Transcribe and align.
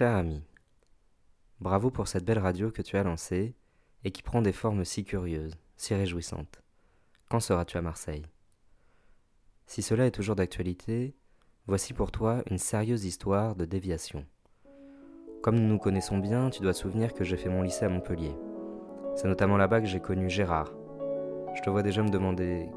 Cher 0.00 0.16
ami, 0.16 0.42
bravo 1.60 1.90
pour 1.90 2.08
cette 2.08 2.24
belle 2.24 2.38
radio 2.38 2.70
que 2.70 2.80
tu 2.80 2.96
as 2.96 3.02
lancée 3.02 3.54
et 4.02 4.10
qui 4.10 4.22
prend 4.22 4.40
des 4.40 4.50
formes 4.50 4.82
si 4.82 5.04
curieuses, 5.04 5.58
si 5.76 5.94
réjouissantes. 5.94 6.62
Quand 7.28 7.38
seras-tu 7.38 7.76
à 7.76 7.82
Marseille? 7.82 8.24
Si 9.66 9.82
cela 9.82 10.06
est 10.06 10.10
toujours 10.10 10.36
d'actualité, 10.36 11.14
voici 11.66 11.92
pour 11.92 12.12
toi 12.12 12.42
une 12.48 12.56
sérieuse 12.56 13.04
histoire 13.04 13.54
de 13.56 13.66
déviation. 13.66 14.24
Comme 15.42 15.56
nous 15.56 15.68
nous 15.68 15.78
connaissons 15.78 16.16
bien, 16.16 16.48
tu 16.48 16.62
dois 16.62 16.72
te 16.72 16.78
souvenir 16.78 17.12
que 17.12 17.22
j'ai 17.22 17.36
fait 17.36 17.50
mon 17.50 17.60
lycée 17.60 17.84
à 17.84 17.90
Montpellier. 17.90 18.34
C'est 19.16 19.28
notamment 19.28 19.58
là-bas 19.58 19.82
que 19.82 19.86
j'ai 19.86 20.00
connu 20.00 20.30
Gérard. 20.30 20.72
Je 21.56 21.60
te 21.60 21.68
vois 21.68 21.82
déjà 21.82 22.02
me 22.02 22.08
demander 22.08 22.70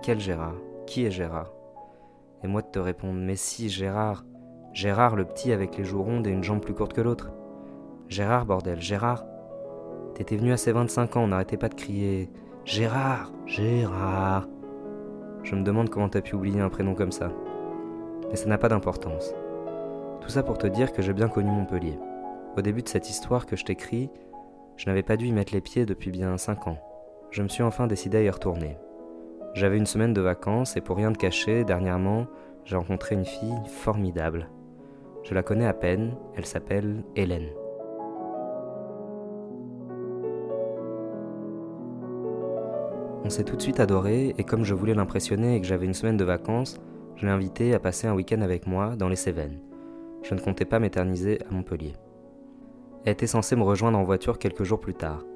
quel 0.00 0.20
Gérard? 0.20 0.54
Qui 0.86 1.06
est 1.06 1.10
Gérard 1.10 1.52
Et 2.44 2.46
moi 2.46 2.62
de 2.62 2.68
te 2.70 2.78
répondre 2.78 3.18
Mais 3.18 3.34
si, 3.34 3.68
Gérard 3.68 4.24
Gérard 4.78 5.16
le 5.16 5.24
petit 5.24 5.50
avec 5.50 5.76
les 5.76 5.82
joues 5.82 6.04
rondes 6.04 6.28
et 6.28 6.30
une 6.30 6.44
jambe 6.44 6.60
plus 6.60 6.72
courte 6.72 6.92
que 6.92 7.00
l'autre. 7.00 7.32
Gérard, 8.08 8.46
bordel, 8.46 8.80
Gérard 8.80 9.24
T'étais 10.14 10.36
venu 10.36 10.52
à 10.52 10.56
ses 10.56 10.70
25 10.70 11.16
ans, 11.16 11.24
on 11.24 11.26
n'arrêtait 11.26 11.56
pas 11.56 11.68
de 11.68 11.74
crier 11.74 12.30
Gérard 12.64 13.32
Gérard 13.44 14.46
Je 15.42 15.56
me 15.56 15.64
demande 15.64 15.90
comment 15.90 16.08
t'as 16.08 16.20
pu 16.20 16.36
oublier 16.36 16.60
un 16.60 16.68
prénom 16.68 16.94
comme 16.94 17.10
ça. 17.10 17.32
Mais 18.30 18.36
ça 18.36 18.46
n'a 18.46 18.56
pas 18.56 18.68
d'importance. 18.68 19.34
Tout 20.20 20.28
ça 20.28 20.44
pour 20.44 20.58
te 20.58 20.68
dire 20.68 20.92
que 20.92 21.02
j'ai 21.02 21.12
bien 21.12 21.26
connu 21.26 21.50
Montpellier. 21.50 21.98
Au 22.56 22.60
début 22.60 22.82
de 22.82 22.88
cette 22.88 23.10
histoire 23.10 23.46
que 23.46 23.56
je 23.56 23.64
t'écris, 23.64 24.10
je 24.76 24.86
n'avais 24.86 25.02
pas 25.02 25.16
dû 25.16 25.26
y 25.26 25.32
mettre 25.32 25.54
les 25.54 25.60
pieds 25.60 25.86
depuis 25.86 26.12
bien 26.12 26.38
5 26.38 26.68
ans. 26.68 26.78
Je 27.32 27.42
me 27.42 27.48
suis 27.48 27.64
enfin 27.64 27.88
décidé 27.88 28.18
à 28.18 28.22
y 28.22 28.30
retourner. 28.30 28.78
J'avais 29.54 29.76
une 29.76 29.86
semaine 29.86 30.14
de 30.14 30.20
vacances 30.20 30.76
et 30.76 30.80
pour 30.80 30.98
rien 30.98 31.12
te 31.12 31.18
cacher, 31.18 31.64
dernièrement, 31.64 32.28
j'ai 32.64 32.76
rencontré 32.76 33.16
une 33.16 33.24
fille 33.24 33.58
formidable. 33.66 34.48
Je 35.28 35.34
la 35.34 35.42
connais 35.42 35.66
à 35.66 35.74
peine, 35.74 36.16
elle 36.36 36.46
s'appelle 36.46 37.04
Hélène. 37.14 37.50
On 43.24 43.28
s'est 43.28 43.44
tout 43.44 43.56
de 43.56 43.60
suite 43.60 43.78
adoré 43.78 44.34
et 44.38 44.44
comme 44.44 44.64
je 44.64 44.72
voulais 44.72 44.94
l'impressionner 44.94 45.56
et 45.56 45.60
que 45.60 45.66
j'avais 45.66 45.84
une 45.84 45.92
semaine 45.92 46.16
de 46.16 46.24
vacances, 46.24 46.80
je 47.16 47.26
l'ai 47.26 47.32
invitée 47.32 47.74
à 47.74 47.78
passer 47.78 48.06
un 48.06 48.14
week-end 48.14 48.40
avec 48.40 48.66
moi 48.66 48.96
dans 48.96 49.10
les 49.10 49.16
Cévennes. 49.16 49.60
Je 50.22 50.32
ne 50.34 50.40
comptais 50.40 50.64
pas 50.64 50.78
m'éterniser 50.78 51.40
à 51.46 51.52
Montpellier. 51.52 51.92
Elle 53.04 53.12
était 53.12 53.26
censée 53.26 53.54
me 53.54 53.64
rejoindre 53.64 53.98
en 53.98 54.04
voiture 54.04 54.38
quelques 54.38 54.64
jours 54.64 54.80
plus 54.80 54.94
tard. 54.94 55.26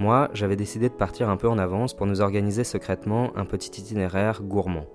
Moi, 0.00 0.30
j'avais 0.34 0.56
décidé 0.56 0.88
de 0.88 0.94
partir 0.94 1.28
un 1.28 1.36
peu 1.36 1.48
en 1.48 1.58
avance 1.58 1.94
pour 1.94 2.06
nous 2.06 2.22
organiser 2.22 2.64
secrètement 2.64 3.30
un 3.36 3.44
petit 3.44 3.80
itinéraire 3.80 4.42
gourmand. 4.42 4.86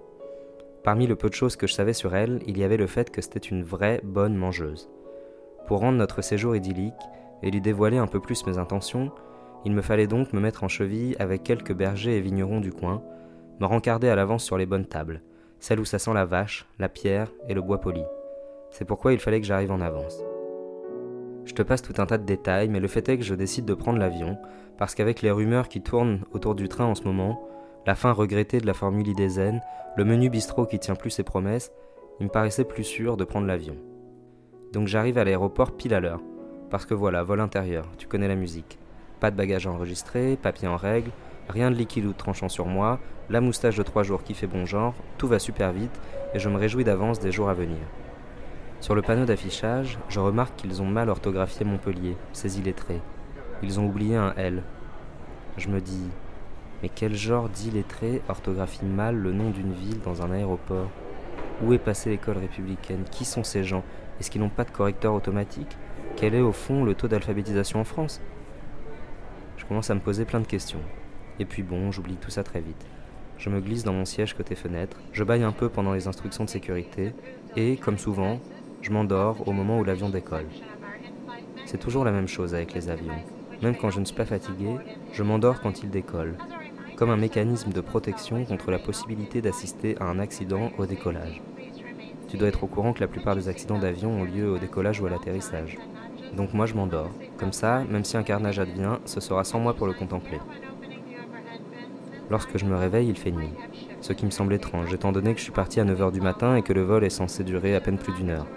Parmi 0.84 1.08
le 1.08 1.16
peu 1.16 1.30
de 1.30 1.34
choses 1.34 1.56
que 1.56 1.66
je 1.66 1.74
savais 1.74 1.94
sur 1.94 2.14
elle, 2.14 2.42
il 2.46 2.58
y 2.58 2.64
avait 2.66 2.76
le 2.76 2.88
fait 2.88 3.10
que 3.10 3.22
c'était 3.22 3.40
une 3.40 3.64
vraie 3.64 4.02
bonne 4.04 4.36
mangeuse. 4.36 4.90
Pour 5.66 5.80
rendre 5.80 5.98
notre 5.98 6.22
séjour 6.22 6.58
idyllique 6.58 6.94
et 7.42 7.52
lui 7.52 7.62
dévoiler 7.62 7.98
un 7.98 8.08
peu 8.08 8.20
plus 8.20 8.46
mes 8.46 8.58
intentions, 8.58 9.10
il 9.64 9.72
me 9.72 9.82
fallait 9.82 10.08
donc 10.08 10.34
me 10.34 10.42
mettre 10.42 10.66
en 10.66 10.68
cheville 10.68 11.16
avec 11.20 11.44
quelques 11.44 11.74
bergers 11.74 12.18
et 12.18 12.22
vignerons 12.22 12.60
du 12.60 12.74
coin, 12.74 13.02
me 13.62 13.66
rencarder 13.66 14.10
à 14.10 14.16
l'avance 14.16 14.44
sur 14.44 14.58
les 14.58 14.66
bonnes 14.66 14.86
tables, 14.86 15.22
celles 15.60 15.80
où 15.80 15.86
ça 15.86 16.00
sent 16.00 16.14
la 16.14 16.26
vache, 16.26 16.68
la 16.80 16.90
pierre 16.90 17.32
et 17.48 17.54
le 17.54 17.62
bois 17.62 17.80
poli. 17.80 18.04
C'est 18.70 18.84
pourquoi 18.84 19.14
il 19.14 19.20
fallait 19.20 19.40
que 19.40 19.48
j'arrive 19.48 19.72
en 19.72 19.80
avance. 19.80 20.22
Je 21.46 21.54
te 21.54 21.62
passe 21.62 21.82
tout 21.82 22.02
un 22.02 22.06
tas 22.06 22.18
de 22.18 22.26
détails, 22.26 22.68
mais 22.68 22.82
le 22.82 22.90
fait 22.90 23.08
est 23.08 23.18
que 23.18 23.24
je 23.24 23.36
décide 23.36 23.64
de 23.64 23.74
prendre 23.74 24.00
l'avion, 24.00 24.38
parce 24.78 24.96
qu'avec 24.96 25.22
les 25.22 25.32
rumeurs 25.32 25.70
qui 25.70 25.82
tournent 25.82 26.26
autour 26.34 26.56
du 26.56 26.68
train 26.68 26.86
en 26.86 26.96
ce 26.96 27.04
moment, 27.04 27.48
la 27.86 27.96
fin 27.96 28.12
regrettée 28.12 28.60
de 28.60 28.66
la 28.66 28.74
formule 28.74 29.08
idézène, 29.08 29.62
le 29.98 30.06
menu 30.06 30.30
bistrot 30.30 30.66
qui 30.66 30.80
tient 30.80 30.96
plus 30.96 31.10
ses 31.10 31.24
promesses, 31.24 31.72
il 32.20 32.26
me 32.26 32.32
paraissait 32.32 32.64
plus 32.64 32.84
sûr 32.84 33.18
de 33.18 33.24
prendre 33.24 33.48
l'avion. 33.48 33.76
Donc 34.72 34.88
j'arrive 34.88 35.18
à 35.18 35.24
l'aéroport 35.24 35.72
pile 35.72 35.94
à 35.94 36.00
l'heure, 36.00 36.22
parce 36.70 36.86
que 36.86 36.94
voilà, 36.94 37.24
vol 37.24 37.40
intérieur, 37.40 37.86
tu 37.98 38.08
connais 38.08 38.28
la 38.28 38.36
musique. 38.36 38.80
Pas 39.20 39.32
de 39.32 39.36
bagages 39.36 39.68
enregistrés, 39.68 40.38
papier 40.42 40.68
en 40.68 40.78
règle, 40.78 41.12
rien 41.50 41.70
de 41.70 41.76
liquide 41.76 42.06
ou 42.06 42.14
de 42.14 42.18
tranchant 42.18 42.50
sur 42.50 42.66
moi, 42.66 43.00
la 43.30 43.42
moustache 43.42 43.78
de 43.78 43.84
trois 43.84 44.04
jours 44.04 44.24
qui 44.24 44.34
fait 44.34 44.48
bon 44.48 44.66
genre, 44.66 44.94
tout 45.18 45.28
va 45.28 45.40
super 45.40 45.72
vite 45.72 46.00
et 46.34 46.40
je 46.40 46.50
me 46.50 46.58
réjouis 46.58 46.84
d'avance 46.84 47.20
des 47.20 47.32
jours 47.32 47.50
à 47.50 47.54
venir. 47.54 47.80
Sur 48.80 48.96
le 48.96 49.02
panneau 49.02 49.26
d'affichage, 49.26 49.98
je 50.10 50.20
remarque 50.20 50.56
qu'ils 50.58 50.82
ont 50.82 50.86
mal 50.86 51.10
orthographié 51.10 51.66
Montpellier, 51.66 52.18
ces 52.34 52.60
illettrés. 52.60 53.02
Ils 53.62 53.80
ont 53.80 53.86
oublié 53.86 54.18
un 54.18 54.34
L. 54.36 54.62
Je 55.58 55.70
me 55.70 55.80
dis, 55.80 56.10
mais 56.84 56.90
quel 56.94 57.16
genre 57.16 57.48
d'illettré 57.48 58.22
orthographie 58.28 58.84
mal 58.84 59.16
le 59.16 59.32
nom 59.32 59.52
d'une 59.52 59.72
ville 59.72 60.02
dans 60.02 60.22
un 60.22 60.32
aéroport? 60.32 60.90
Où 61.64 61.72
est 61.72 61.78
passée 61.78 62.10
l'école 62.10 62.38
républicaine? 62.38 63.06
Qui 63.10 63.24
sont 63.24 63.46
ces 63.46 63.64
gens? 63.64 63.86
Est-ce 64.20 64.30
qu'ils 64.30 64.42
n'ont 64.42 64.50
pas 64.50 64.66
de 64.66 64.72
correcteur 64.72 65.14
automatique? 65.14 65.78
Quel 66.18 66.36
est 66.36 66.42
au 66.42 66.52
fond 66.52 66.84
le 66.84 66.94
taux 66.94 67.08
d'alphabétisation 67.08 67.80
en 67.80 67.86
France? 67.86 68.20
Je 69.56 69.64
commence 69.64 69.90
à 69.90 69.96
me 69.96 70.02
poser 70.02 70.26
plein 70.26 70.42
de 70.42 70.46
questions. 70.46 70.82
Et 71.40 71.46
puis 71.46 71.64
bon, 71.64 71.90
j'oublie 71.94 72.18
tout 72.18 72.30
ça 72.30 72.44
très 72.44 72.60
vite. 72.60 72.86
Je 73.38 73.50
me 73.50 73.62
glisse 73.62 73.86
dans 73.86 73.94
mon 73.94 74.06
siège 74.06 74.34
côté 74.34 74.54
fenêtre, 74.54 74.98
je 75.14 75.24
baille 75.24 75.44
un 75.44 75.54
peu 75.54 75.70
pendant 75.70 75.94
les 75.94 76.08
instructions 76.08 76.44
de 76.44 76.50
sécurité, 76.50 77.14
et, 77.56 77.78
comme 77.78 77.98
souvent, 77.98 78.40
je 78.82 78.92
m'endors 78.92 79.48
au 79.48 79.54
moment 79.54 79.80
où 79.80 79.84
l'avion 79.84 80.10
décolle. 80.10 80.46
C'est 81.66 81.80
toujours 81.80 82.04
la 82.04 82.12
même 82.12 82.28
chose 82.28 82.54
avec 82.54 82.74
les 82.74 82.90
avions. 82.90 83.16
Même 83.62 83.76
quand 83.76 83.90
je 83.90 84.02
ne 84.02 84.06
suis 84.06 84.16
pas 84.16 84.26
fatigué, 84.26 84.76
je 85.14 85.24
m'endors 85.24 85.62
quand 85.62 85.82
ils 85.82 85.90
décollent, 85.90 86.36
comme 86.96 87.10
un 87.10 87.18
mécanisme 87.18 87.72
de 87.72 87.82
protection 87.82 88.46
contre 88.46 88.72
la 88.72 88.80
possibilité 88.80 89.42
d'assister 89.42 89.96
à 90.00 90.06
un 90.06 90.20
accident 90.20 90.72
au 90.78 90.86
décollage. 90.86 91.42
Tu 92.28 92.38
dois 92.38 92.48
être 92.48 92.64
au 92.64 92.68
courant 92.68 92.94
que 92.94 93.02
la 93.02 93.08
plupart 93.08 93.36
des 93.36 93.48
accidents 93.48 93.80
d'avion 93.80 94.12
ont 94.12 94.24
lieu 94.24 94.50
au 94.52 94.58
décollage 94.58 95.00
ou 95.02 95.06
à 95.06 95.10
l'atterrissage. 95.10 95.78
Donc 96.36 96.54
moi 96.54 96.66
je 96.66 96.74
m'endors. 96.74 97.12
Comme 97.38 97.54
ça, 97.54 97.84
même 97.90 98.04
si 98.04 98.18
un 98.18 98.24
carnage 98.24 98.60
advient, 98.60 98.98
ce 99.06 99.20
sera 99.20 99.44
sans 99.44 99.60
moi 99.60 99.76
pour 99.76 99.88
le 99.88 99.94
contempler. 99.94 100.40
Lorsque 102.30 102.58
je 102.58 102.66
me 102.66 102.76
réveille, 102.76 103.10
il 103.10 103.18
fait 103.18 103.32
nuit. 103.32 103.54
Ce 104.02 104.14
qui 104.14 104.26
me 104.26 104.32
semble 104.32 104.54
étrange, 104.54 104.94
étant 104.94 105.12
donné 105.12 105.34
que 105.34 105.40
je 105.40 105.44
suis 105.44 105.52
parti 105.52 105.80
à 105.80 105.86
9h 105.86 106.12
du 106.12 106.22
matin 106.22 106.56
et 106.56 106.64
que 106.64 106.74
le 106.74 106.82
vol 106.82 107.04
est 107.04 107.10
censé 107.10 107.44
durer 107.44 107.76
à 107.76 107.82
peine 107.82 107.98
plus 107.98 108.14
d'une 108.14 108.32
heure. 108.32 108.48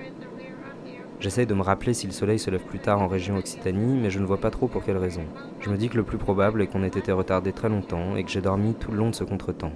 J'essaye 1.27 1.47
de 1.47 1.55
me 1.55 1.63
rappeler 1.63 1.93
si 1.93 2.07
le 2.07 2.13
soleil 2.13 2.39
se 2.39 2.53
lève 2.53 2.63
plus 2.63 2.79
tard 2.79 3.03
en 3.03 3.09
région 3.09 3.37
Occitanie, 3.37 3.99
mais 4.01 4.11
je 4.11 4.21
ne 4.21 4.25
vois 4.25 4.39
pas 4.39 4.53
trop 4.53 4.69
pour 4.69 4.85
quelle 4.85 4.97
raison. 4.97 5.25
Je 5.59 5.71
me 5.71 5.77
dis 5.77 5.89
que 5.89 5.97
le 5.97 6.05
plus 6.05 6.19
probable 6.19 6.63
est 6.63 6.69
qu'on 6.69 6.85
ait 6.85 6.87
été 6.87 7.11
retardé 7.11 7.53
très 7.53 7.69
longtemps 7.69 8.15
et 8.15 8.23
que 8.23 8.31
j'ai 8.31 8.41
dormi 8.41 8.75
tout 8.75 8.93
le 8.93 8.99
long 8.99 9.11
de 9.11 9.15
ce 9.17 9.25
contretemps. 9.25 9.73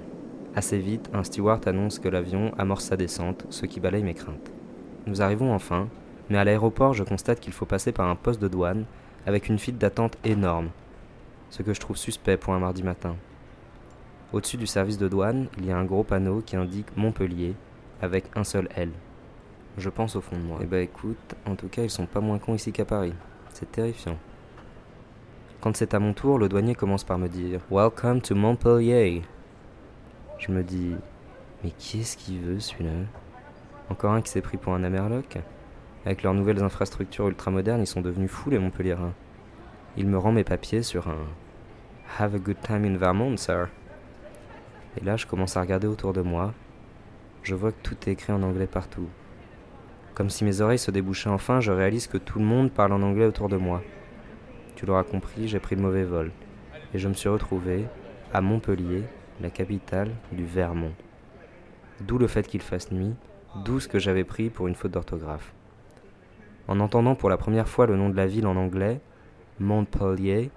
Assez 0.54 0.78
vite, 0.78 1.10
un 1.12 1.24
steward 1.24 1.66
annonce 1.66 1.98
que 1.98 2.08
l'avion 2.08 2.52
amorce 2.56 2.84
sa 2.84 2.96
descente, 2.96 3.46
ce 3.50 3.66
qui 3.66 3.80
balaye 3.80 4.04
mes 4.04 4.14
craintes. 4.14 4.52
Nous 5.08 5.22
arrivons 5.22 5.52
enfin, 5.52 5.88
mais 6.28 6.38
à 6.38 6.44
l'aéroport, 6.44 6.94
je 6.94 7.02
constate 7.02 7.40
qu'il 7.40 7.52
faut 7.52 7.66
passer 7.66 7.90
par 7.90 8.08
un 8.08 8.14
poste 8.14 8.40
de 8.40 8.46
douane 8.46 8.84
avec 9.26 9.48
une 9.48 9.58
file 9.58 9.76
d'attente 9.76 10.18
énorme, 10.22 10.68
ce 11.50 11.64
que 11.64 11.74
je 11.74 11.80
trouve 11.80 11.96
suspect 11.96 12.36
pour 12.36 12.54
un 12.54 12.60
mardi 12.60 12.84
matin. 12.84 13.16
Au-dessus 14.32 14.56
du 14.56 14.68
service 14.68 14.98
de 14.98 15.08
douane, 15.08 15.48
il 15.58 15.66
y 15.66 15.72
a 15.72 15.76
un 15.76 15.84
gros 15.84 16.04
panneau 16.04 16.42
qui 16.46 16.54
indique 16.54 16.96
Montpellier 16.96 17.56
avec 18.00 18.26
un 18.36 18.44
seul 18.44 18.68
L. 18.76 18.90
Je 19.78 19.88
pense 19.88 20.16
au 20.16 20.20
fond 20.20 20.36
de 20.36 20.42
moi. 20.42 20.58
Eh 20.62 20.66
bah 20.66 20.80
écoute, 20.80 21.34
en 21.46 21.54
tout 21.54 21.68
cas, 21.68 21.82
ils 21.82 21.90
sont 21.90 22.06
pas 22.06 22.20
moins 22.20 22.38
cons 22.38 22.54
ici 22.54 22.72
qu'à 22.72 22.84
Paris. 22.84 23.14
C'est 23.52 23.70
terrifiant. 23.70 24.18
Quand 25.60 25.76
c'est 25.76 25.94
à 25.94 26.00
mon 26.00 26.12
tour, 26.12 26.38
le 26.38 26.48
douanier 26.48 26.74
commence 26.74 27.04
par 27.04 27.18
me 27.18 27.28
dire 27.28 27.60
Welcome 27.70 28.20
to 28.22 28.34
Montpellier. 28.34 29.22
Je 30.38 30.52
me 30.52 30.62
dis 30.62 30.94
Mais 31.62 31.70
qui 31.70 32.00
est-ce 32.00 32.16
qui 32.16 32.38
veut 32.38 32.60
celui-là? 32.60 32.92
Encore 33.90 34.12
un 34.12 34.22
qui 34.22 34.30
s'est 34.30 34.40
pris 34.40 34.56
pour 34.56 34.74
un 34.74 34.84
Amerloc? 34.84 35.38
Avec 36.06 36.22
leurs 36.22 36.34
nouvelles 36.34 36.62
infrastructures 36.62 37.28
ultramodernes, 37.28 37.82
ils 37.82 37.86
sont 37.86 38.00
devenus 38.00 38.30
fous 38.30 38.50
les 38.50 38.58
Montpelliérains. 38.58 39.12
Il 39.96 40.06
me 40.06 40.16
rend 40.16 40.32
mes 40.32 40.44
papiers 40.44 40.82
sur 40.82 41.08
un 41.08 41.26
Have 42.18 42.34
a 42.34 42.38
good 42.38 42.60
time 42.62 42.84
in 42.84 42.96
Vermont, 42.96 43.36
sir. 43.36 43.68
Et 44.96 45.04
là, 45.04 45.16
je 45.16 45.26
commence 45.26 45.56
à 45.56 45.60
regarder 45.60 45.86
autour 45.86 46.12
de 46.12 46.22
moi. 46.22 46.54
Je 47.42 47.54
vois 47.54 47.72
que 47.72 47.82
tout 47.82 47.96
est 48.06 48.12
écrit 48.12 48.32
en 48.32 48.42
anglais 48.42 48.66
partout. 48.66 49.08
Comme 50.14 50.30
si 50.30 50.44
mes 50.44 50.60
oreilles 50.60 50.78
se 50.78 50.90
débouchaient 50.90 51.30
enfin, 51.30 51.60
je 51.60 51.72
réalise 51.72 52.06
que 52.06 52.18
tout 52.18 52.38
le 52.38 52.44
monde 52.44 52.70
parle 52.70 52.92
en 52.92 53.02
anglais 53.02 53.26
autour 53.26 53.48
de 53.48 53.56
moi. 53.56 53.82
Tu 54.76 54.86
l'auras 54.86 55.04
compris, 55.04 55.48
j'ai 55.48 55.60
pris 55.60 55.76
le 55.76 55.82
mauvais 55.82 56.04
vol. 56.04 56.32
Et 56.94 56.98
je 56.98 57.08
me 57.08 57.14
suis 57.14 57.28
retrouvé 57.28 57.86
à 58.32 58.40
Montpellier, 58.40 59.04
la 59.40 59.50
capitale 59.50 60.10
du 60.32 60.44
Vermont. 60.44 60.92
D'où 62.00 62.18
le 62.18 62.26
fait 62.26 62.46
qu'il 62.46 62.62
fasse 62.62 62.90
nuit, 62.90 63.14
d'où 63.64 63.80
ce 63.80 63.88
que 63.88 63.98
j'avais 63.98 64.24
pris 64.24 64.50
pour 64.50 64.68
une 64.68 64.74
faute 64.74 64.92
d'orthographe. 64.92 65.52
En 66.68 66.80
entendant 66.80 67.14
pour 67.14 67.30
la 67.30 67.36
première 67.36 67.68
fois 67.68 67.86
le 67.86 67.96
nom 67.96 68.08
de 68.08 68.16
la 68.16 68.26
ville 68.26 68.46
en 68.46 68.56
anglais, 68.56 69.00
Montpellier, 69.58 70.50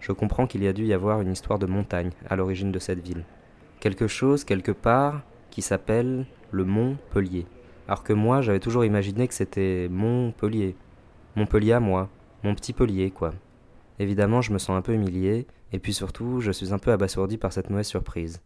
je 0.00 0.12
comprends 0.12 0.46
qu'il 0.46 0.62
y 0.62 0.68
a 0.68 0.72
dû 0.72 0.84
y 0.84 0.92
avoir 0.92 1.20
une 1.20 1.32
histoire 1.32 1.58
de 1.58 1.66
montagne 1.66 2.10
à 2.28 2.36
l'origine 2.36 2.70
de 2.70 2.78
cette 2.78 3.00
ville. 3.00 3.24
Quelque 3.80 4.06
chose, 4.06 4.44
quelque 4.44 4.72
part, 4.72 5.22
qui 5.50 5.62
s'appelle 5.62 6.26
le 6.50 6.64
Mont 6.64 6.96
Pellier. 7.12 7.46
Alors 7.86 8.02
que 8.02 8.12
moi, 8.12 8.40
j'avais 8.40 8.60
toujours 8.60 8.84
imaginé 8.84 9.28
que 9.28 9.34
c'était 9.34 9.88
Montpellier. 9.90 10.74
Montpellier 11.36 11.72
à 11.72 11.80
moi, 11.80 12.08
mon 12.42 12.54
petit 12.54 12.72
Pellier, 12.72 13.10
quoi. 13.10 13.32
Évidemment, 13.98 14.40
je 14.40 14.52
me 14.52 14.58
sens 14.58 14.76
un 14.76 14.82
peu 14.82 14.94
humilié, 14.94 15.46
et 15.72 15.78
puis 15.78 15.92
surtout, 15.92 16.40
je 16.40 16.50
suis 16.50 16.72
un 16.72 16.78
peu 16.78 16.92
abasourdi 16.92 17.38
par 17.38 17.52
cette 17.52 17.70
mauvaise 17.70 17.86
surprise. 17.86 18.40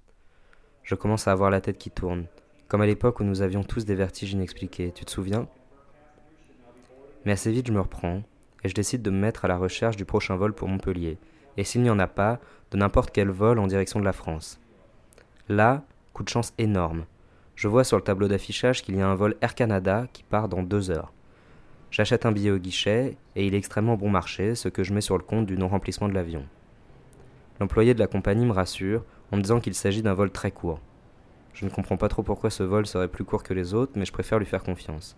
Je 0.82 0.94
commence 0.94 1.28
à 1.28 1.32
avoir 1.32 1.50
la 1.50 1.60
tête 1.60 1.78
qui 1.78 1.90
tourne, 1.90 2.26
comme 2.68 2.80
à 2.80 2.86
l'époque 2.86 3.20
où 3.20 3.24
nous 3.24 3.42
avions 3.42 3.62
tous 3.62 3.84
des 3.84 3.94
vertiges 3.94 4.32
inexpliqués, 4.32 4.92
tu 4.94 5.04
te 5.04 5.10
souviens? 5.10 5.48
Mais 7.24 7.32
assez 7.32 7.52
vite, 7.52 7.66
je 7.66 7.72
me 7.72 7.80
reprends 7.80 8.22
et 8.64 8.68
je 8.68 8.74
décide 8.74 9.02
de 9.02 9.10
me 9.10 9.18
mettre 9.18 9.44
à 9.44 9.48
la 9.48 9.56
recherche 9.56 9.96
du 9.96 10.04
prochain 10.04 10.36
vol 10.36 10.52
pour 10.52 10.68
Montpellier, 10.68 11.18
et 11.56 11.64
s'il 11.64 11.82
n'y 11.82 11.90
en 11.90 11.98
a 11.98 12.08
pas, 12.08 12.40
de 12.70 12.76
n'importe 12.76 13.10
quel 13.10 13.28
vol 13.28 13.58
en 13.58 13.66
direction 13.66 14.00
de 14.00 14.04
la 14.04 14.12
France. 14.12 14.60
Là, 15.48 15.84
coup 16.12 16.24
de 16.24 16.28
chance 16.28 16.52
énorme. 16.58 17.04
Je 17.58 17.66
vois 17.66 17.82
sur 17.82 17.96
le 17.96 18.04
tableau 18.04 18.28
d'affichage 18.28 18.84
qu'il 18.84 18.94
y 18.94 19.00
a 19.00 19.08
un 19.08 19.16
vol 19.16 19.34
Air 19.40 19.56
Canada 19.56 20.06
qui 20.12 20.22
part 20.22 20.48
dans 20.48 20.62
deux 20.62 20.92
heures. 20.92 21.12
J'achète 21.90 22.24
un 22.24 22.30
billet 22.30 22.52
au 22.52 22.58
guichet 22.58 23.16
et 23.34 23.48
il 23.48 23.52
est 23.52 23.58
extrêmement 23.58 23.96
bon 23.96 24.10
marché, 24.10 24.54
ce 24.54 24.68
que 24.68 24.84
je 24.84 24.94
mets 24.94 25.00
sur 25.00 25.18
le 25.18 25.24
compte 25.24 25.46
du 25.46 25.58
non-remplissement 25.58 26.08
de 26.08 26.14
l'avion. 26.14 26.44
L'employé 27.58 27.94
de 27.94 27.98
la 27.98 28.06
compagnie 28.06 28.46
me 28.46 28.52
rassure 28.52 29.02
en 29.32 29.38
me 29.38 29.42
disant 29.42 29.58
qu'il 29.58 29.74
s'agit 29.74 30.02
d'un 30.02 30.14
vol 30.14 30.30
très 30.30 30.52
court. 30.52 30.78
Je 31.52 31.64
ne 31.64 31.70
comprends 31.70 31.96
pas 31.96 32.06
trop 32.06 32.22
pourquoi 32.22 32.50
ce 32.50 32.62
vol 32.62 32.86
serait 32.86 33.08
plus 33.08 33.24
court 33.24 33.42
que 33.42 33.54
les 33.54 33.74
autres, 33.74 33.94
mais 33.96 34.04
je 34.04 34.12
préfère 34.12 34.38
lui 34.38 34.46
faire 34.46 34.62
confiance. 34.62 35.16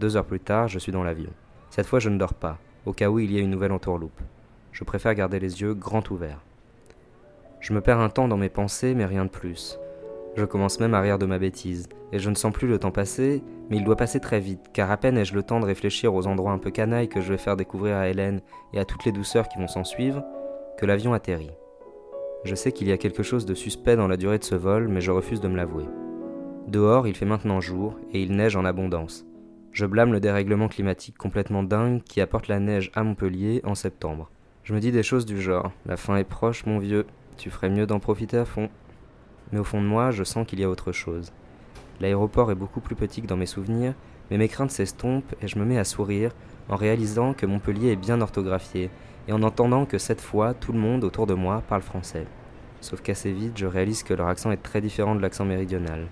Deux 0.00 0.16
heures 0.16 0.26
plus 0.26 0.40
tard, 0.40 0.66
je 0.66 0.80
suis 0.80 0.90
dans 0.90 1.04
l'avion. 1.04 1.30
Cette 1.70 1.86
fois, 1.86 2.00
je 2.00 2.08
ne 2.08 2.18
dors 2.18 2.34
pas, 2.34 2.58
au 2.84 2.92
cas 2.92 3.10
où 3.10 3.20
il 3.20 3.30
y 3.30 3.38
ait 3.38 3.42
une 3.42 3.50
nouvelle 3.50 3.70
entourloupe. 3.70 4.20
Je 4.72 4.82
préfère 4.82 5.14
garder 5.14 5.38
les 5.38 5.60
yeux 5.60 5.74
grands 5.74 6.02
ouverts. 6.10 6.40
Je 7.60 7.72
me 7.72 7.80
perds 7.80 8.00
un 8.00 8.10
temps 8.10 8.26
dans 8.26 8.36
mes 8.36 8.48
pensées, 8.48 8.96
mais 8.96 9.06
rien 9.06 9.24
de 9.24 9.30
plus. 9.30 9.78
Je 10.36 10.44
commence 10.44 10.80
même 10.80 10.94
à 10.94 11.00
rire 11.00 11.18
de 11.18 11.26
ma 11.26 11.38
bêtise, 11.38 11.88
et 12.12 12.18
je 12.18 12.28
ne 12.28 12.34
sens 12.34 12.52
plus 12.52 12.66
le 12.66 12.78
temps 12.78 12.90
passer, 12.90 13.42
mais 13.70 13.76
il 13.76 13.84
doit 13.84 13.96
passer 13.96 14.18
très 14.18 14.40
vite, 14.40 14.70
car 14.72 14.90
à 14.90 14.96
peine 14.96 15.16
ai-je 15.16 15.34
le 15.34 15.44
temps 15.44 15.60
de 15.60 15.66
réfléchir 15.66 16.12
aux 16.14 16.26
endroits 16.26 16.52
un 16.52 16.58
peu 16.58 16.70
canailles 16.70 17.08
que 17.08 17.20
je 17.20 17.30
vais 17.30 17.38
faire 17.38 17.56
découvrir 17.56 17.96
à 17.96 18.08
Hélène 18.08 18.40
et 18.72 18.80
à 18.80 18.84
toutes 18.84 19.04
les 19.04 19.12
douceurs 19.12 19.48
qui 19.48 19.58
vont 19.58 19.68
s'en 19.68 19.84
suivre, 19.84 20.24
que 20.76 20.86
l'avion 20.86 21.12
atterrit. 21.12 21.52
Je 22.44 22.54
sais 22.54 22.72
qu'il 22.72 22.88
y 22.88 22.92
a 22.92 22.98
quelque 22.98 23.22
chose 23.22 23.46
de 23.46 23.54
suspect 23.54 23.96
dans 23.96 24.08
la 24.08 24.16
durée 24.16 24.38
de 24.38 24.44
ce 24.44 24.56
vol, 24.56 24.88
mais 24.88 25.00
je 25.00 25.12
refuse 25.12 25.40
de 25.40 25.48
me 25.48 25.56
l'avouer. 25.56 25.86
Dehors, 26.66 27.06
il 27.06 27.14
fait 27.14 27.26
maintenant 27.26 27.60
jour, 27.60 27.94
et 28.12 28.20
il 28.22 28.34
neige 28.34 28.56
en 28.56 28.64
abondance. 28.64 29.24
Je 29.70 29.86
blâme 29.86 30.12
le 30.12 30.20
dérèglement 30.20 30.68
climatique 30.68 31.16
complètement 31.16 31.62
dingue 31.62 32.02
qui 32.02 32.20
apporte 32.20 32.48
la 32.48 32.60
neige 32.60 32.90
à 32.94 33.02
Montpellier 33.02 33.60
en 33.64 33.74
septembre. 33.74 34.30
Je 34.62 34.74
me 34.74 34.80
dis 34.80 34.92
des 34.92 35.02
choses 35.02 35.26
du 35.26 35.40
genre 35.40 35.72
La 35.84 35.96
fin 35.96 36.16
est 36.16 36.24
proche, 36.24 36.64
mon 36.66 36.78
vieux, 36.78 37.06
tu 37.36 37.50
ferais 37.50 37.70
mieux 37.70 37.86
d'en 37.86 37.98
profiter 37.98 38.38
à 38.38 38.44
fond. 38.44 38.68
Mais 39.54 39.60
au 39.60 39.64
fond 39.64 39.80
de 39.80 39.86
moi, 39.86 40.10
je 40.10 40.24
sens 40.24 40.44
qu'il 40.44 40.58
y 40.58 40.64
a 40.64 40.68
autre 40.68 40.90
chose. 40.90 41.30
L'aéroport 42.00 42.50
est 42.50 42.56
beaucoup 42.56 42.80
plus 42.80 42.96
petit 42.96 43.22
que 43.22 43.28
dans 43.28 43.36
mes 43.36 43.46
souvenirs, 43.46 43.94
mais 44.28 44.36
mes 44.36 44.48
craintes 44.48 44.72
s'estompent 44.72 45.32
et 45.40 45.46
je 45.46 45.60
me 45.60 45.64
mets 45.64 45.78
à 45.78 45.84
sourire 45.84 46.32
en 46.68 46.74
réalisant 46.74 47.34
que 47.34 47.46
Montpellier 47.46 47.92
est 47.92 47.96
bien 47.96 48.20
orthographié 48.20 48.90
et 49.28 49.32
en 49.32 49.44
entendant 49.44 49.86
que 49.86 49.96
cette 49.96 50.20
fois 50.20 50.54
tout 50.54 50.72
le 50.72 50.80
monde 50.80 51.04
autour 51.04 51.28
de 51.28 51.34
moi 51.34 51.62
parle 51.68 51.82
français. 51.82 52.26
Sauf 52.80 53.00
qu'assez 53.00 53.30
vite, 53.30 53.56
je 53.56 53.66
réalise 53.66 54.02
que 54.02 54.12
leur 54.12 54.26
accent 54.26 54.50
est 54.50 54.60
très 54.60 54.80
différent 54.80 55.14
de 55.14 55.22
l'accent 55.22 55.44
méridional. 55.44 56.08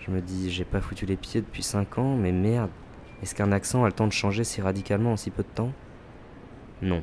Je 0.00 0.10
me 0.10 0.20
dis, 0.20 0.50
j'ai 0.50 0.66
pas 0.66 0.82
foutu 0.82 1.06
les 1.06 1.16
pieds 1.16 1.40
depuis 1.40 1.62
5 1.62 1.96
ans, 1.96 2.14
mais 2.14 2.32
merde, 2.32 2.68
est-ce 3.22 3.34
qu'un 3.34 3.52
accent 3.52 3.84
a 3.84 3.86
le 3.86 3.94
temps 3.94 4.06
de 4.06 4.12
changer 4.12 4.44
si 4.44 4.60
radicalement 4.60 5.12
en 5.12 5.16
si 5.16 5.30
peu 5.30 5.44
de 5.44 5.48
temps? 5.48 5.72
Non. 6.82 7.02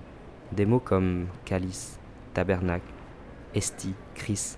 Des 0.51 0.67
mots 0.67 0.77
comme 0.79 1.25
calice, 1.45 1.97
tabernacle, 2.35 2.93
esti, 3.55 3.95
Chris, 4.13 4.57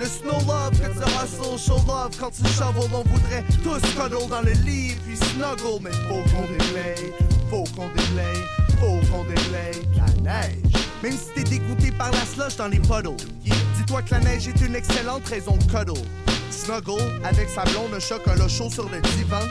Le 0.00 0.06
snow 0.06 0.32
love 0.46 0.70
que 0.80 0.86
tu 0.86 0.98
hustle, 0.98 1.58
show 1.58 1.76
love 1.86 2.16
quand 2.18 2.30
tu 2.30 2.42
shovel, 2.54 2.88
on 2.90 3.02
voudrait 3.02 3.44
tous 3.62 3.82
cuddle 3.92 4.30
dans 4.30 4.40
le 4.40 4.52
lit 4.64 4.94
puis 5.04 5.14
snuggle, 5.14 5.82
mais 5.82 5.90
faut 6.08 6.22
qu'on 6.32 6.46
déblaye. 6.46 7.12
Faut 7.50 7.64
qu'on 7.76 7.88
déblaye, 7.88 8.42
faut 8.80 8.98
qu'on 9.12 9.24
déblaye 9.24 9.76
la 9.94 10.22
neige. 10.22 10.56
Même 11.02 11.12
si 11.12 11.34
t'es 11.34 11.44
dégoûté 11.44 11.92
par 11.92 12.10
la 12.12 12.24
slush 12.24 12.56
dans 12.56 12.68
les 12.68 12.78
puddles, 12.78 13.14
dis-toi 13.44 14.00
que 14.00 14.12
la 14.12 14.20
neige 14.20 14.48
est 14.48 14.58
une 14.62 14.74
excellente 14.74 15.28
raison 15.28 15.58
de 15.58 15.64
cuddle. 15.64 16.00
Snuggle 16.50 17.02
avec 17.22 17.50
sa 17.50 17.64
blonde 17.64 18.00
chocolat 18.00 18.48
chaud 18.48 18.70
sur 18.70 18.88
le 18.88 19.02
divan. 19.18 19.44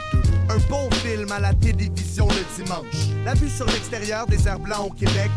Un 0.50 0.58
bon 0.68 0.90
film 1.04 1.32
à 1.32 1.40
la 1.40 1.54
télévision 1.54 2.28
le 2.28 2.64
dimanche. 2.64 3.14
La 3.24 3.36
vue 3.36 3.50
sur 3.50 3.68
l'extérieur 3.68 4.26
des 4.26 4.48
airs 4.48 4.60
blancs 4.60 4.88
au 4.88 4.94
Québec. 4.94 5.30